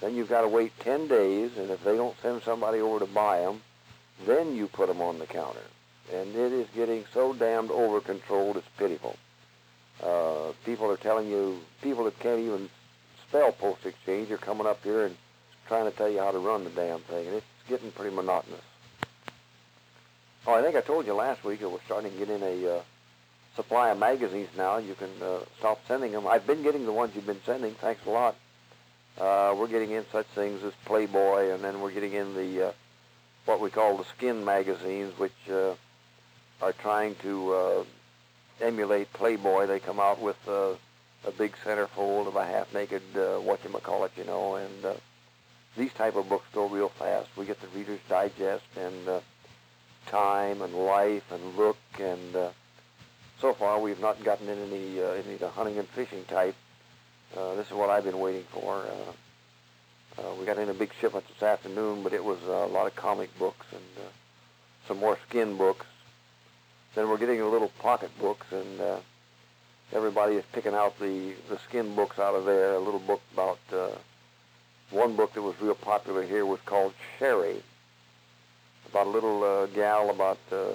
then 0.00 0.14
you've 0.14 0.28
got 0.28 0.42
to 0.42 0.48
wait 0.48 0.72
10 0.80 1.08
days, 1.08 1.56
and 1.56 1.70
if 1.70 1.82
they 1.84 1.96
don't 1.96 2.16
send 2.20 2.42
somebody 2.42 2.80
over 2.80 2.98
to 2.98 3.06
buy 3.06 3.40
them, 3.40 3.62
then 4.26 4.54
you 4.54 4.66
put 4.66 4.88
them 4.88 5.00
on 5.00 5.18
the 5.18 5.26
counter. 5.26 5.60
And 6.12 6.34
it 6.34 6.52
is 6.52 6.68
getting 6.74 7.04
so 7.12 7.32
damned 7.32 7.70
over-controlled, 7.70 8.58
it's 8.58 8.66
pitiful. 8.76 9.16
Uh, 10.02 10.52
people 10.64 10.90
are 10.90 10.98
telling 10.98 11.28
you, 11.28 11.58
people 11.82 12.04
that 12.04 12.18
can't 12.18 12.40
even 12.40 12.68
spell 13.28 13.52
Post 13.52 13.86
Exchange 13.86 14.30
are 14.30 14.36
coming 14.36 14.66
up 14.66 14.82
here 14.84 15.06
and 15.06 15.16
trying 15.66 15.90
to 15.90 15.96
tell 15.96 16.08
you 16.08 16.18
how 16.18 16.30
to 16.30 16.38
run 16.38 16.64
the 16.64 16.70
damn 16.70 17.00
thing, 17.00 17.26
and 17.26 17.36
it's 17.36 17.46
getting 17.68 17.90
pretty 17.90 18.14
monotonous. 18.14 18.60
Oh, 20.46 20.54
I 20.54 20.62
think 20.62 20.76
I 20.76 20.80
told 20.80 21.06
you 21.06 21.14
last 21.14 21.42
week 21.42 21.60
that 21.60 21.68
we're 21.68 21.80
starting 21.86 22.12
to 22.12 22.18
get 22.18 22.30
in 22.30 22.42
a 22.42 22.76
uh, 22.76 22.82
supply 23.56 23.90
of 23.90 23.98
magazines 23.98 24.50
now. 24.56 24.76
You 24.76 24.94
can 24.94 25.10
uh, 25.20 25.40
stop 25.58 25.80
sending 25.88 26.12
them. 26.12 26.26
I've 26.26 26.46
been 26.46 26.62
getting 26.62 26.84
the 26.84 26.92
ones 26.92 27.16
you've 27.16 27.26
been 27.26 27.40
sending. 27.44 27.74
Thanks 27.74 28.06
a 28.06 28.10
lot. 28.10 28.36
Uh, 29.18 29.54
we're 29.56 29.68
getting 29.68 29.92
in 29.92 30.04
such 30.12 30.26
things 30.26 30.62
as 30.62 30.74
Playboy, 30.84 31.50
and 31.50 31.64
then 31.64 31.80
we're 31.80 31.90
getting 31.90 32.12
in 32.12 32.34
the 32.34 32.68
uh, 32.68 32.72
what 33.46 33.60
we 33.60 33.70
call 33.70 33.96
the 33.96 34.04
skin 34.04 34.44
magazines, 34.44 35.18
which 35.18 35.32
uh, 35.50 35.72
are 36.60 36.72
trying 36.72 37.14
to 37.16 37.52
uh, 37.54 37.84
emulate 38.60 39.10
Playboy. 39.14 39.66
They 39.66 39.80
come 39.80 40.00
out 40.00 40.20
with 40.20 40.36
uh, 40.46 40.74
a 41.26 41.30
big 41.30 41.54
centerfold 41.64 42.26
of 42.26 42.36
a 42.36 42.44
half-naked 42.44 43.02
uh, 43.14 43.40
whatchamacallit, 43.40 43.64
you 43.64 43.80
call 43.80 44.04
it, 44.04 44.12
you 44.18 44.24
know, 44.24 44.56
and 44.56 44.84
uh, 44.84 44.94
these 45.78 45.92
type 45.94 46.16
of 46.16 46.28
books 46.28 46.46
go 46.52 46.68
real 46.68 46.90
fast. 46.90 47.28
We 47.36 47.46
get 47.46 47.60
the 47.62 47.68
Reader's 47.68 48.00
Digest 48.08 48.64
and 48.76 49.22
time 50.08 50.60
and 50.60 50.74
life 50.74 51.32
and 51.32 51.56
look, 51.56 51.78
and 51.98 52.52
so 53.40 53.54
far 53.54 53.80
we've 53.80 54.00
not 54.00 54.22
gotten 54.22 54.48
in 54.48 54.58
any 54.58 55.00
any 55.00 55.34
of 55.34 55.40
the 55.40 55.48
hunting 55.48 55.78
and 55.78 55.88
fishing 55.88 56.24
type. 56.26 56.54
Uh, 57.34 57.54
this 57.54 57.66
is 57.66 57.72
what 57.72 57.88
I've 57.88 58.04
been 58.04 58.18
waiting 58.18 58.44
for. 58.50 58.84
Uh, 58.84 60.20
uh, 60.20 60.34
we 60.38 60.44
got 60.44 60.58
in 60.58 60.68
a 60.68 60.74
big 60.74 60.92
shipment 61.00 61.24
this 61.28 61.42
afternoon, 61.42 62.02
but 62.02 62.12
it 62.12 62.24
was 62.24 62.38
uh, 62.46 62.66
a 62.66 62.72
lot 62.72 62.86
of 62.86 62.94
comic 62.94 63.36
books 63.38 63.66
and 63.72 64.04
uh, 64.04 64.08
some 64.86 64.98
more 64.98 65.18
skin 65.28 65.56
books. 65.56 65.86
Then 66.94 67.08
we're 67.08 67.18
getting 67.18 67.42
little 67.50 67.70
pocket 67.78 68.10
books, 68.18 68.46
and 68.50 68.80
everybody 69.92 70.36
is 70.36 70.44
picking 70.52 70.72
out 70.72 70.98
the 70.98 71.34
the 71.50 71.58
skin 71.68 71.94
books 71.94 72.18
out 72.18 72.34
of 72.34 72.46
there. 72.46 72.74
A 72.74 72.80
little 72.80 73.00
book 73.00 73.20
about 73.34 73.58
one 74.90 75.14
book 75.14 75.34
that 75.34 75.42
was 75.42 75.60
real 75.60 75.74
popular 75.74 76.22
here 76.22 76.46
was 76.46 76.60
called 76.64 76.94
Sherry 77.18 77.62
about 78.88 79.08
a 79.08 79.10
little 79.10 79.66
gal 79.74 80.08
about 80.08 80.38
uh, 80.50 80.72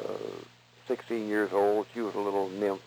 16 0.88 1.28
years 1.28 1.52
old. 1.54 1.88
She 1.94 2.02
was 2.02 2.14
a 2.16 2.20
little 2.20 2.50
nymph, 2.50 2.82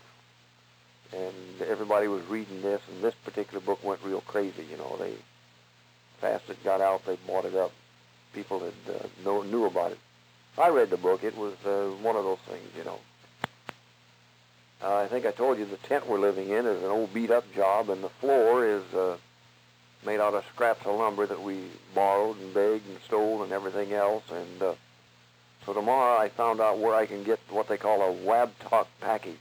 and 1.16 1.68
everybody 1.68 2.08
was 2.08 2.24
reading 2.26 2.62
this, 2.62 2.80
and 2.90 3.02
this 3.02 3.14
particular 3.24 3.60
book 3.60 3.82
went 3.84 4.02
real 4.02 4.20
crazy. 4.22 4.64
You 4.70 4.76
know, 4.76 4.96
they 4.98 5.14
fast 6.20 6.48
it 6.48 6.62
got 6.64 6.80
out, 6.80 7.04
they 7.06 7.16
bought 7.26 7.44
it 7.44 7.54
up. 7.54 7.72
People 8.32 8.60
had 8.60 8.94
uh, 8.94 9.06
know, 9.24 9.42
knew 9.42 9.64
about 9.66 9.92
it. 9.92 9.98
I 10.58 10.68
read 10.68 10.90
the 10.90 10.96
book. 10.96 11.24
It 11.24 11.36
was 11.36 11.54
uh, 11.64 11.90
one 12.02 12.16
of 12.16 12.24
those 12.24 12.38
things, 12.48 12.68
you 12.76 12.84
know. 12.84 12.98
Uh, 14.82 14.96
I 14.96 15.06
think 15.06 15.24
I 15.24 15.30
told 15.30 15.58
you 15.58 15.64
the 15.64 15.76
tent 15.78 16.06
we're 16.06 16.18
living 16.18 16.50
in 16.50 16.66
is 16.66 16.82
an 16.82 16.90
old 16.90 17.14
beat-up 17.14 17.52
job, 17.54 17.90
and 17.90 18.02
the 18.02 18.08
floor 18.08 18.66
is 18.66 18.82
uh, 18.92 19.16
made 20.04 20.20
out 20.20 20.34
of 20.34 20.44
scraps 20.52 20.84
of 20.86 20.96
lumber 20.96 21.26
that 21.26 21.42
we 21.42 21.64
borrowed 21.94 22.38
and 22.38 22.52
begged 22.52 22.86
and 22.88 22.98
stole 23.06 23.42
and 23.42 23.52
everything 23.52 23.92
else. 23.92 24.24
And 24.30 24.62
uh, 24.62 24.74
so 25.64 25.72
tomorrow 25.72 26.20
I 26.20 26.28
found 26.28 26.60
out 26.60 26.78
where 26.78 26.94
I 26.94 27.06
can 27.06 27.24
get 27.24 27.40
what 27.48 27.68
they 27.68 27.76
call 27.76 28.02
a 28.02 28.14
Wabtalk 28.14 28.86
package. 29.00 29.38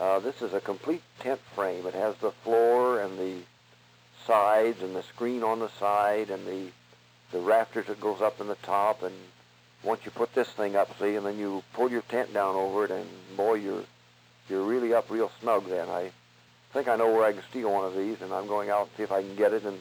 Uh, 0.00 0.18
this 0.18 0.40
is 0.40 0.54
a 0.54 0.60
complete 0.60 1.02
tent 1.18 1.40
frame. 1.54 1.86
It 1.86 1.92
has 1.92 2.16
the 2.16 2.30
floor 2.30 3.02
and 3.02 3.18
the 3.18 3.36
sides 4.26 4.82
and 4.82 4.96
the 4.96 5.02
screen 5.02 5.42
on 5.42 5.58
the 5.58 5.68
side 5.78 6.30
and 6.30 6.46
the 6.46 6.70
the 7.32 7.38
rafters 7.38 7.86
that 7.86 8.00
goes 8.00 8.20
up 8.20 8.40
in 8.40 8.48
the 8.48 8.56
top. 8.56 9.02
And 9.02 9.14
once 9.84 10.00
you 10.04 10.10
put 10.10 10.34
this 10.34 10.48
thing 10.48 10.74
up, 10.74 10.88
see, 10.98 11.14
and 11.14 11.24
then 11.26 11.38
you 11.38 11.62
pull 11.74 11.90
your 11.90 12.02
tent 12.02 12.32
down 12.32 12.56
over 12.56 12.86
it, 12.86 12.90
and 12.90 13.06
boy, 13.36 13.54
you're 13.54 13.84
you're 14.48 14.64
really 14.64 14.94
up 14.94 15.10
real 15.10 15.30
snug 15.40 15.68
then. 15.68 15.88
I 15.90 16.10
think 16.72 16.88
I 16.88 16.96
know 16.96 17.12
where 17.12 17.24
I 17.24 17.32
can 17.32 17.42
steal 17.50 17.70
one 17.70 17.84
of 17.84 17.94
these, 17.94 18.22
and 18.22 18.32
I'm 18.32 18.46
going 18.46 18.70
out 18.70 18.88
and 18.88 18.90
see 18.96 19.02
if 19.02 19.12
I 19.12 19.20
can 19.22 19.36
get 19.36 19.52
it 19.52 19.64
and 19.64 19.78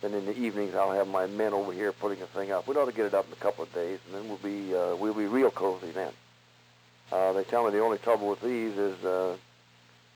then 0.00 0.14
in 0.14 0.26
the 0.26 0.38
evenings, 0.38 0.76
I'll 0.76 0.92
have 0.92 1.08
my 1.08 1.26
men 1.26 1.52
over 1.52 1.72
here 1.72 1.90
putting 1.92 2.20
the 2.20 2.26
thing 2.26 2.52
up. 2.52 2.68
We 2.68 2.76
ought 2.76 2.84
to 2.84 2.92
get 2.92 3.06
it 3.06 3.14
up 3.14 3.26
in 3.26 3.32
a 3.32 3.36
couple 3.36 3.64
of 3.64 3.74
days, 3.74 3.98
and 4.06 4.14
then 4.14 4.28
we'll 4.28 4.38
be 4.38 4.74
uh, 4.74 4.94
we'll 4.94 5.14
be 5.14 5.26
real 5.26 5.50
cozy 5.50 5.90
then. 5.90 6.12
Uh, 7.10 7.32
they 7.32 7.44
tell 7.44 7.64
me 7.64 7.70
the 7.70 7.80
only 7.80 7.98
trouble 7.98 8.28
with 8.28 8.40
these 8.40 8.76
is 8.76 9.04
uh, 9.04 9.36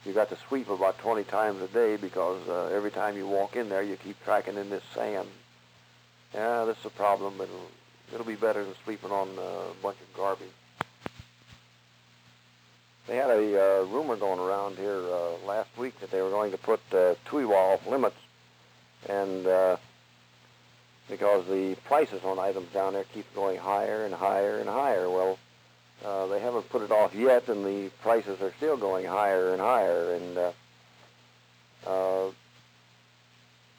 you 0.04 0.12
got 0.12 0.28
to 0.30 0.36
sweep 0.48 0.68
about 0.68 0.98
20 0.98 1.24
times 1.24 1.62
a 1.62 1.68
day 1.68 1.96
because 1.96 2.46
uh, 2.48 2.70
every 2.74 2.90
time 2.90 3.16
you 3.16 3.26
walk 3.26 3.56
in 3.56 3.68
there, 3.68 3.82
you 3.82 3.96
keep 3.96 4.22
tracking 4.24 4.56
in 4.56 4.68
this 4.68 4.82
sand. 4.94 5.28
Yeah, 6.34 6.64
this 6.64 6.78
is 6.78 6.86
a 6.86 6.90
problem, 6.90 7.34
but 7.38 7.44
it'll, 7.44 7.70
it'll 8.14 8.26
be 8.26 8.34
better 8.34 8.64
than 8.64 8.74
sleeping 8.84 9.10
on 9.10 9.28
uh, 9.38 9.42
a 9.42 9.74
bunch 9.82 9.98
of 10.00 10.16
garbage. 10.16 10.48
They 13.06 13.16
had 13.16 13.30
a 13.30 13.80
uh, 13.80 13.84
rumor 13.84 14.16
going 14.16 14.38
around 14.38 14.76
here 14.76 15.00
uh, 15.00 15.46
last 15.46 15.70
week 15.76 15.98
that 16.00 16.10
they 16.10 16.22
were 16.22 16.30
going 16.30 16.52
to 16.52 16.58
put 16.58 16.80
uh, 16.92 17.14
Tuy 17.26 17.44
Hoa 17.44 17.74
off 17.74 17.86
limits 17.86 18.16
and 19.08 19.46
uh, 19.46 19.76
because 21.08 21.46
the 21.46 21.76
prices 21.84 22.22
on 22.24 22.38
items 22.38 22.72
down 22.72 22.92
there 22.92 23.04
keep 23.12 23.32
going 23.34 23.58
higher 23.58 24.04
and 24.04 24.14
higher 24.14 24.58
and 24.58 24.68
higher. 24.68 25.10
Well, 25.10 25.38
uh, 26.04 26.26
they 26.26 26.40
haven't 26.40 26.68
put 26.68 26.82
it 26.82 26.90
off 26.90 27.14
yet, 27.14 27.48
and 27.48 27.64
the 27.64 27.90
prices 28.02 28.40
are 28.40 28.52
still 28.56 28.76
going 28.76 29.06
higher 29.06 29.52
and 29.52 29.60
higher. 29.60 30.14
And 30.14 30.38
uh, 30.38 30.52
uh, 31.86 32.30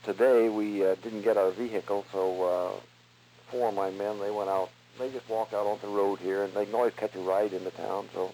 today 0.03 0.49
we 0.49 0.85
uh, 0.85 0.95
didn't 0.95 1.23
get 1.23 1.37
our 1.37 1.51
vehicle, 1.51 2.05
so 2.11 2.43
uh, 2.43 2.79
four 3.51 3.69
of 3.69 3.75
my 3.75 3.91
men 3.91 4.19
they 4.19 4.31
went 4.31 4.49
out. 4.49 4.69
They 4.99 5.11
just 5.11 5.27
walked 5.27 5.53
out 5.53 5.65
on 5.65 5.79
the 5.81 5.87
road 5.87 6.19
here, 6.19 6.43
and 6.43 6.53
they 6.53 6.65
can 6.65 6.75
always 6.75 6.93
catch 6.93 7.15
a 7.15 7.19
ride 7.19 7.53
into 7.53 7.71
town. 7.71 8.07
So 8.13 8.31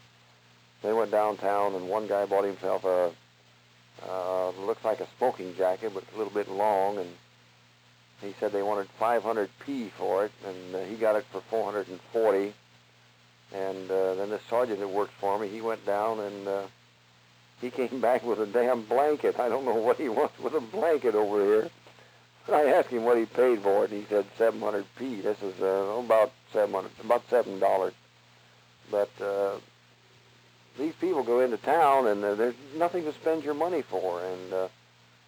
they 0.83 0.93
went 0.93 1.11
downtown, 1.11 1.73
and 1.75 1.89
one 1.89 2.07
guy 2.07 2.25
bought 2.25 2.45
himself 2.45 2.83
a 2.83 3.11
uh, 4.07 4.51
looks 4.65 4.83
like 4.85 4.99
a 4.99 5.07
smoking 5.17 5.55
jacket, 5.55 5.91
but 5.93 6.03
it's 6.03 6.13
a 6.13 6.17
little 6.17 6.33
bit 6.33 6.49
long, 6.49 6.97
and 6.97 7.09
he 8.21 8.33
said 8.39 8.51
they 8.51 8.61
wanted 8.61 8.87
500p 8.99 9.91
for 9.91 10.25
it, 10.25 10.31
and 10.45 10.75
uh, 10.75 10.79
he 10.85 10.95
got 10.95 11.15
it 11.15 11.25
for 11.31 11.41
440. 11.49 12.53
And 13.53 13.89
uh, 13.89 14.15
then 14.15 14.29
the 14.29 14.39
sergeant 14.49 14.79
that 14.79 14.87
works 14.87 15.13
for 15.19 15.39
me, 15.39 15.47
he 15.47 15.61
went 15.61 15.85
down 15.85 16.19
and 16.19 16.47
uh, 16.47 16.61
he 17.61 17.69
came 17.69 17.99
back 18.01 18.23
with 18.23 18.39
a 18.39 18.45
damn 18.45 18.83
blanket. 18.83 19.39
I 19.39 19.49
don't 19.49 19.65
know 19.65 19.75
what 19.75 19.97
he 19.97 20.09
wants 20.09 20.37
with 20.39 20.53
a 20.53 20.61
blanket 20.61 21.15
over 21.15 21.43
here. 21.43 21.69
I 22.47 22.65
asked 22.65 22.89
him 22.89 23.03
what 23.03 23.17
he 23.17 23.25
paid 23.25 23.61
for 23.61 23.85
it, 23.85 23.91
and 23.91 24.01
he 24.01 24.07
said 24.07 24.25
700p. 24.37 25.21
This 25.21 25.39
is 25.41 25.61
uh, 25.61 26.01
about 26.03 26.31
700, 26.51 26.89
about 27.03 27.21
seven 27.29 27.59
dollars. 27.59 27.93
But 28.89 29.09
uh, 29.21 29.57
these 30.77 30.93
people 30.99 31.23
go 31.23 31.41
into 31.41 31.57
town 31.57 32.07
and 32.07 32.23
uh, 32.23 32.35
there's 32.35 32.55
nothing 32.75 33.03
to 33.03 33.13
spend 33.13 33.43
your 33.43 33.53
money 33.53 33.83
for, 33.83 34.23
and 34.23 34.53
uh, 34.53 34.67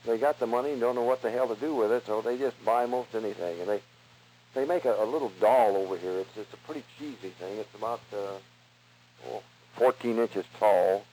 they 0.06 0.18
got 0.18 0.40
the 0.40 0.48
money 0.48 0.72
and 0.72 0.82
don't 0.82 0.96
know 0.96 1.04
what 1.04 1.22
the 1.22 1.30
hell 1.30 1.48
to 1.48 1.56
do 1.60 1.76
with 1.76 1.92
it, 1.92 2.06
so 2.08 2.22
they 2.22 2.38
just 2.38 2.64
buy 2.66 2.86
most 2.88 3.14
anything. 3.14 3.60
And 3.60 3.70
they 3.70 3.82
they 4.54 4.66
make 4.66 4.86
a, 4.86 4.96
a 5.02 5.06
little 5.06 5.32
doll 5.40 5.78
over 5.78 5.98
here. 5.98 6.20
It's 6.20 6.38
it's 6.38 6.54
a 6.54 6.58
pretty 6.66 6.84
cheesy 6.98 7.34
thing. 7.40 7.58
It's 7.58 7.76
about 7.76 8.02
uh, 8.14 8.38
well, 9.26 9.44
14 9.78 10.18
inches 10.18 10.46
tall, 10.60 11.04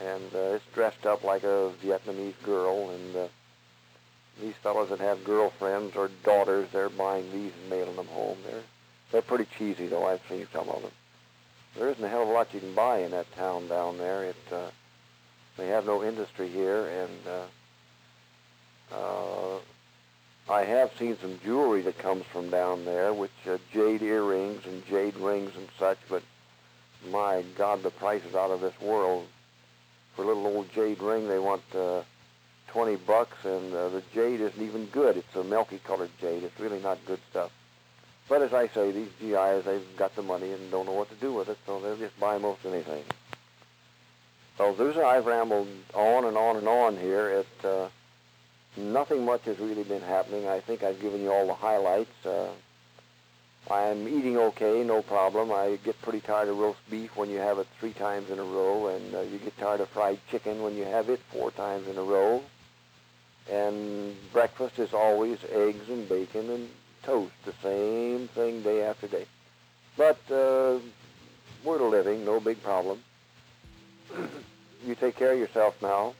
and 0.00 0.34
uh, 0.34 0.54
it's 0.54 0.64
dressed 0.74 1.06
up 1.06 1.24
like 1.24 1.42
a 1.42 1.72
Vietnamese 1.82 2.40
girl. 2.42 2.90
And 2.90 3.16
uh, 3.16 3.28
these 4.40 4.54
fellows 4.62 4.88
that 4.90 5.00
have 5.00 5.24
girlfriends 5.24 5.96
or 5.96 6.10
daughters, 6.24 6.68
they're 6.72 6.88
buying 6.88 7.30
these 7.32 7.52
and 7.60 7.70
mailing 7.70 7.96
them 7.96 8.08
home. 8.08 8.38
They're 8.46 8.62
they're 9.12 9.22
pretty 9.22 9.46
cheesy, 9.58 9.88
though. 9.88 10.06
I've 10.06 10.22
seen 10.28 10.46
some 10.52 10.68
of 10.68 10.82
them. 10.82 10.92
There 11.76 11.88
isn't 11.88 12.02
a 12.02 12.08
hell 12.08 12.22
of 12.22 12.28
a 12.28 12.32
lot 12.32 12.52
you 12.54 12.60
can 12.60 12.74
buy 12.74 12.98
in 13.00 13.10
that 13.12 13.32
town 13.36 13.68
down 13.68 13.98
there. 13.98 14.24
It 14.24 14.36
uh, 14.52 14.70
they 15.56 15.68
have 15.68 15.84
no 15.84 16.02
industry 16.02 16.48
here, 16.48 16.86
and 16.86 17.26
uh, 17.26 18.94
uh, 18.94 19.58
I 20.50 20.64
have 20.64 20.90
seen 20.98 21.16
some 21.22 21.38
jewelry 21.44 21.80
that 21.82 21.98
comes 21.98 22.24
from 22.32 22.50
down 22.50 22.84
there, 22.84 23.14
which 23.14 23.30
uh, 23.48 23.58
jade 23.72 24.02
earrings 24.02 24.66
and 24.66 24.84
jade 24.84 25.14
rings 25.16 25.52
and 25.56 25.68
such. 25.78 25.98
But 26.08 26.24
my 27.08 27.44
God, 27.56 27.84
the 27.84 27.90
price 27.90 28.24
is 28.24 28.34
out 28.34 28.50
of 28.50 28.60
this 28.60 28.78
world. 28.80 29.28
For 30.16 30.24
a 30.24 30.26
little 30.26 30.48
old 30.48 30.72
jade 30.72 31.00
ring, 31.00 31.28
they 31.28 31.38
want 31.38 31.62
uh, 31.72 32.02
20 32.66 32.96
bucks, 32.96 33.44
and 33.44 33.72
uh, 33.72 33.90
the 33.90 34.02
jade 34.12 34.40
isn't 34.40 34.60
even 34.60 34.86
good. 34.86 35.16
It's 35.16 35.36
a 35.36 35.44
milky-colored 35.44 36.10
jade. 36.20 36.42
It's 36.42 36.58
really 36.58 36.80
not 36.80 36.98
good 37.06 37.20
stuff. 37.30 37.52
But 38.28 38.42
as 38.42 38.52
I 38.52 38.66
say, 38.66 38.90
these 38.90 39.10
GIs, 39.20 39.64
they've 39.64 39.96
got 39.96 40.16
the 40.16 40.22
money 40.22 40.50
and 40.50 40.68
don't 40.68 40.86
know 40.86 40.94
what 40.94 41.10
to 41.10 41.16
do 41.16 41.32
with 41.32 41.48
it, 41.48 41.58
so 41.64 41.78
they'll 41.78 41.96
just 41.96 42.18
buy 42.18 42.38
most 42.38 42.66
anything. 42.66 43.04
So 44.58 44.74
there's 44.74 44.96
I've 44.96 45.26
rambled 45.26 45.68
on 45.94 46.24
and 46.24 46.36
on 46.36 46.56
and 46.56 46.66
on 46.66 46.96
here. 46.96 47.44
at... 47.62 47.64
uh, 47.64 47.88
nothing 48.76 49.24
much 49.24 49.44
has 49.44 49.58
really 49.58 49.84
been 49.84 50.02
happening. 50.02 50.46
I 50.46 50.60
think 50.60 50.82
I've 50.82 51.00
given 51.00 51.20
you 51.20 51.32
all 51.32 51.46
the 51.46 51.54
highlights. 51.54 52.24
Uh, 52.24 52.50
I'm 53.70 54.08
eating 54.08 54.36
okay, 54.36 54.82
no 54.84 55.02
problem. 55.02 55.52
I 55.52 55.78
get 55.84 56.00
pretty 56.02 56.20
tired 56.20 56.48
of 56.48 56.58
roast 56.58 56.78
beef 56.90 57.16
when 57.16 57.30
you 57.30 57.38
have 57.38 57.58
it 57.58 57.66
three 57.78 57.92
times 57.92 58.30
in 58.30 58.38
a 58.38 58.44
row, 58.44 58.88
and 58.88 59.14
uh, 59.14 59.20
you 59.20 59.38
get 59.38 59.56
tired 59.58 59.80
of 59.80 59.88
fried 59.90 60.18
chicken 60.30 60.62
when 60.62 60.76
you 60.76 60.84
have 60.84 61.08
it 61.08 61.20
four 61.32 61.50
times 61.50 61.86
in 61.86 61.96
a 61.96 62.02
row. 62.02 62.42
And 63.50 64.16
breakfast 64.32 64.78
is 64.78 64.92
always 64.92 65.38
eggs 65.50 65.88
and 65.88 66.08
bacon 66.08 66.50
and 66.50 66.68
toast, 67.02 67.32
the 67.44 67.54
same 67.62 68.28
thing 68.28 68.62
day 68.62 68.82
after 68.82 69.08
day. 69.08 69.26
But 69.96 70.18
uh, 70.30 70.78
we're 71.64 71.88
living, 71.88 72.24
no 72.24 72.40
big 72.40 72.62
problem. 72.62 73.02
you 74.86 74.94
take 74.94 75.16
care 75.16 75.32
of 75.32 75.38
yourself 75.38 75.80
now, 75.82 76.14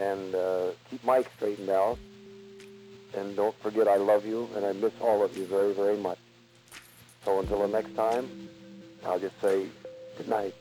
and 0.00 0.34
uh, 0.34 0.66
keep 0.90 1.02
Mike 1.04 1.30
straightened 1.36 1.70
out. 1.70 1.98
And 3.14 3.34
don't 3.34 3.56
forget 3.60 3.88
I 3.88 3.96
love 3.96 4.26
you, 4.26 4.48
and 4.54 4.66
I 4.66 4.72
miss 4.72 4.92
all 5.00 5.24
of 5.24 5.36
you 5.36 5.46
very, 5.46 5.72
very 5.72 5.96
much. 5.96 6.18
So 7.24 7.40
until 7.40 7.60
the 7.60 7.68
next 7.68 7.94
time, 7.96 8.48
I'll 9.04 9.18
just 9.18 9.40
say 9.40 9.66
good 10.16 10.28
night. 10.28 10.54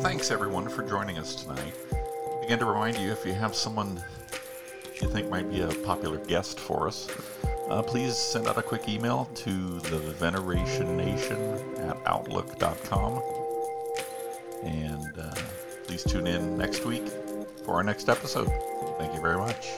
Thanks 0.00 0.30
everyone 0.30 0.68
for 0.68 0.82
joining 0.82 1.18
us 1.18 1.42
tonight. 1.42 1.74
Again, 2.42 2.58
to 2.58 2.64
remind 2.66 2.96
you, 2.96 3.10
if 3.10 3.24
you 3.26 3.34
have 3.34 3.54
someone 3.54 4.02
you 5.02 5.08
think 5.08 5.28
might 5.28 5.50
be 5.50 5.60
a 5.60 5.68
popular 5.84 6.18
guest 6.18 6.58
for 6.58 6.86
us, 6.86 7.08
uh, 7.68 7.82
please 7.82 8.16
send 8.16 8.46
out 8.46 8.56
a 8.56 8.62
quick 8.62 8.88
email 8.88 9.28
to 9.34 9.80
the 9.80 9.98
Veneration 9.98 10.96
Nation 10.96 11.38
at 11.78 11.96
Outlook.com. 12.06 13.22
And 14.64 15.18
uh, 15.18 15.34
please 15.86 16.02
tune 16.02 16.26
in 16.26 16.56
next 16.56 16.84
week 16.84 17.06
for 17.64 17.74
our 17.74 17.84
next 17.84 18.08
episode. 18.08 18.48
Thank 18.98 19.14
you 19.14 19.20
very 19.20 19.36
much. 19.36 19.68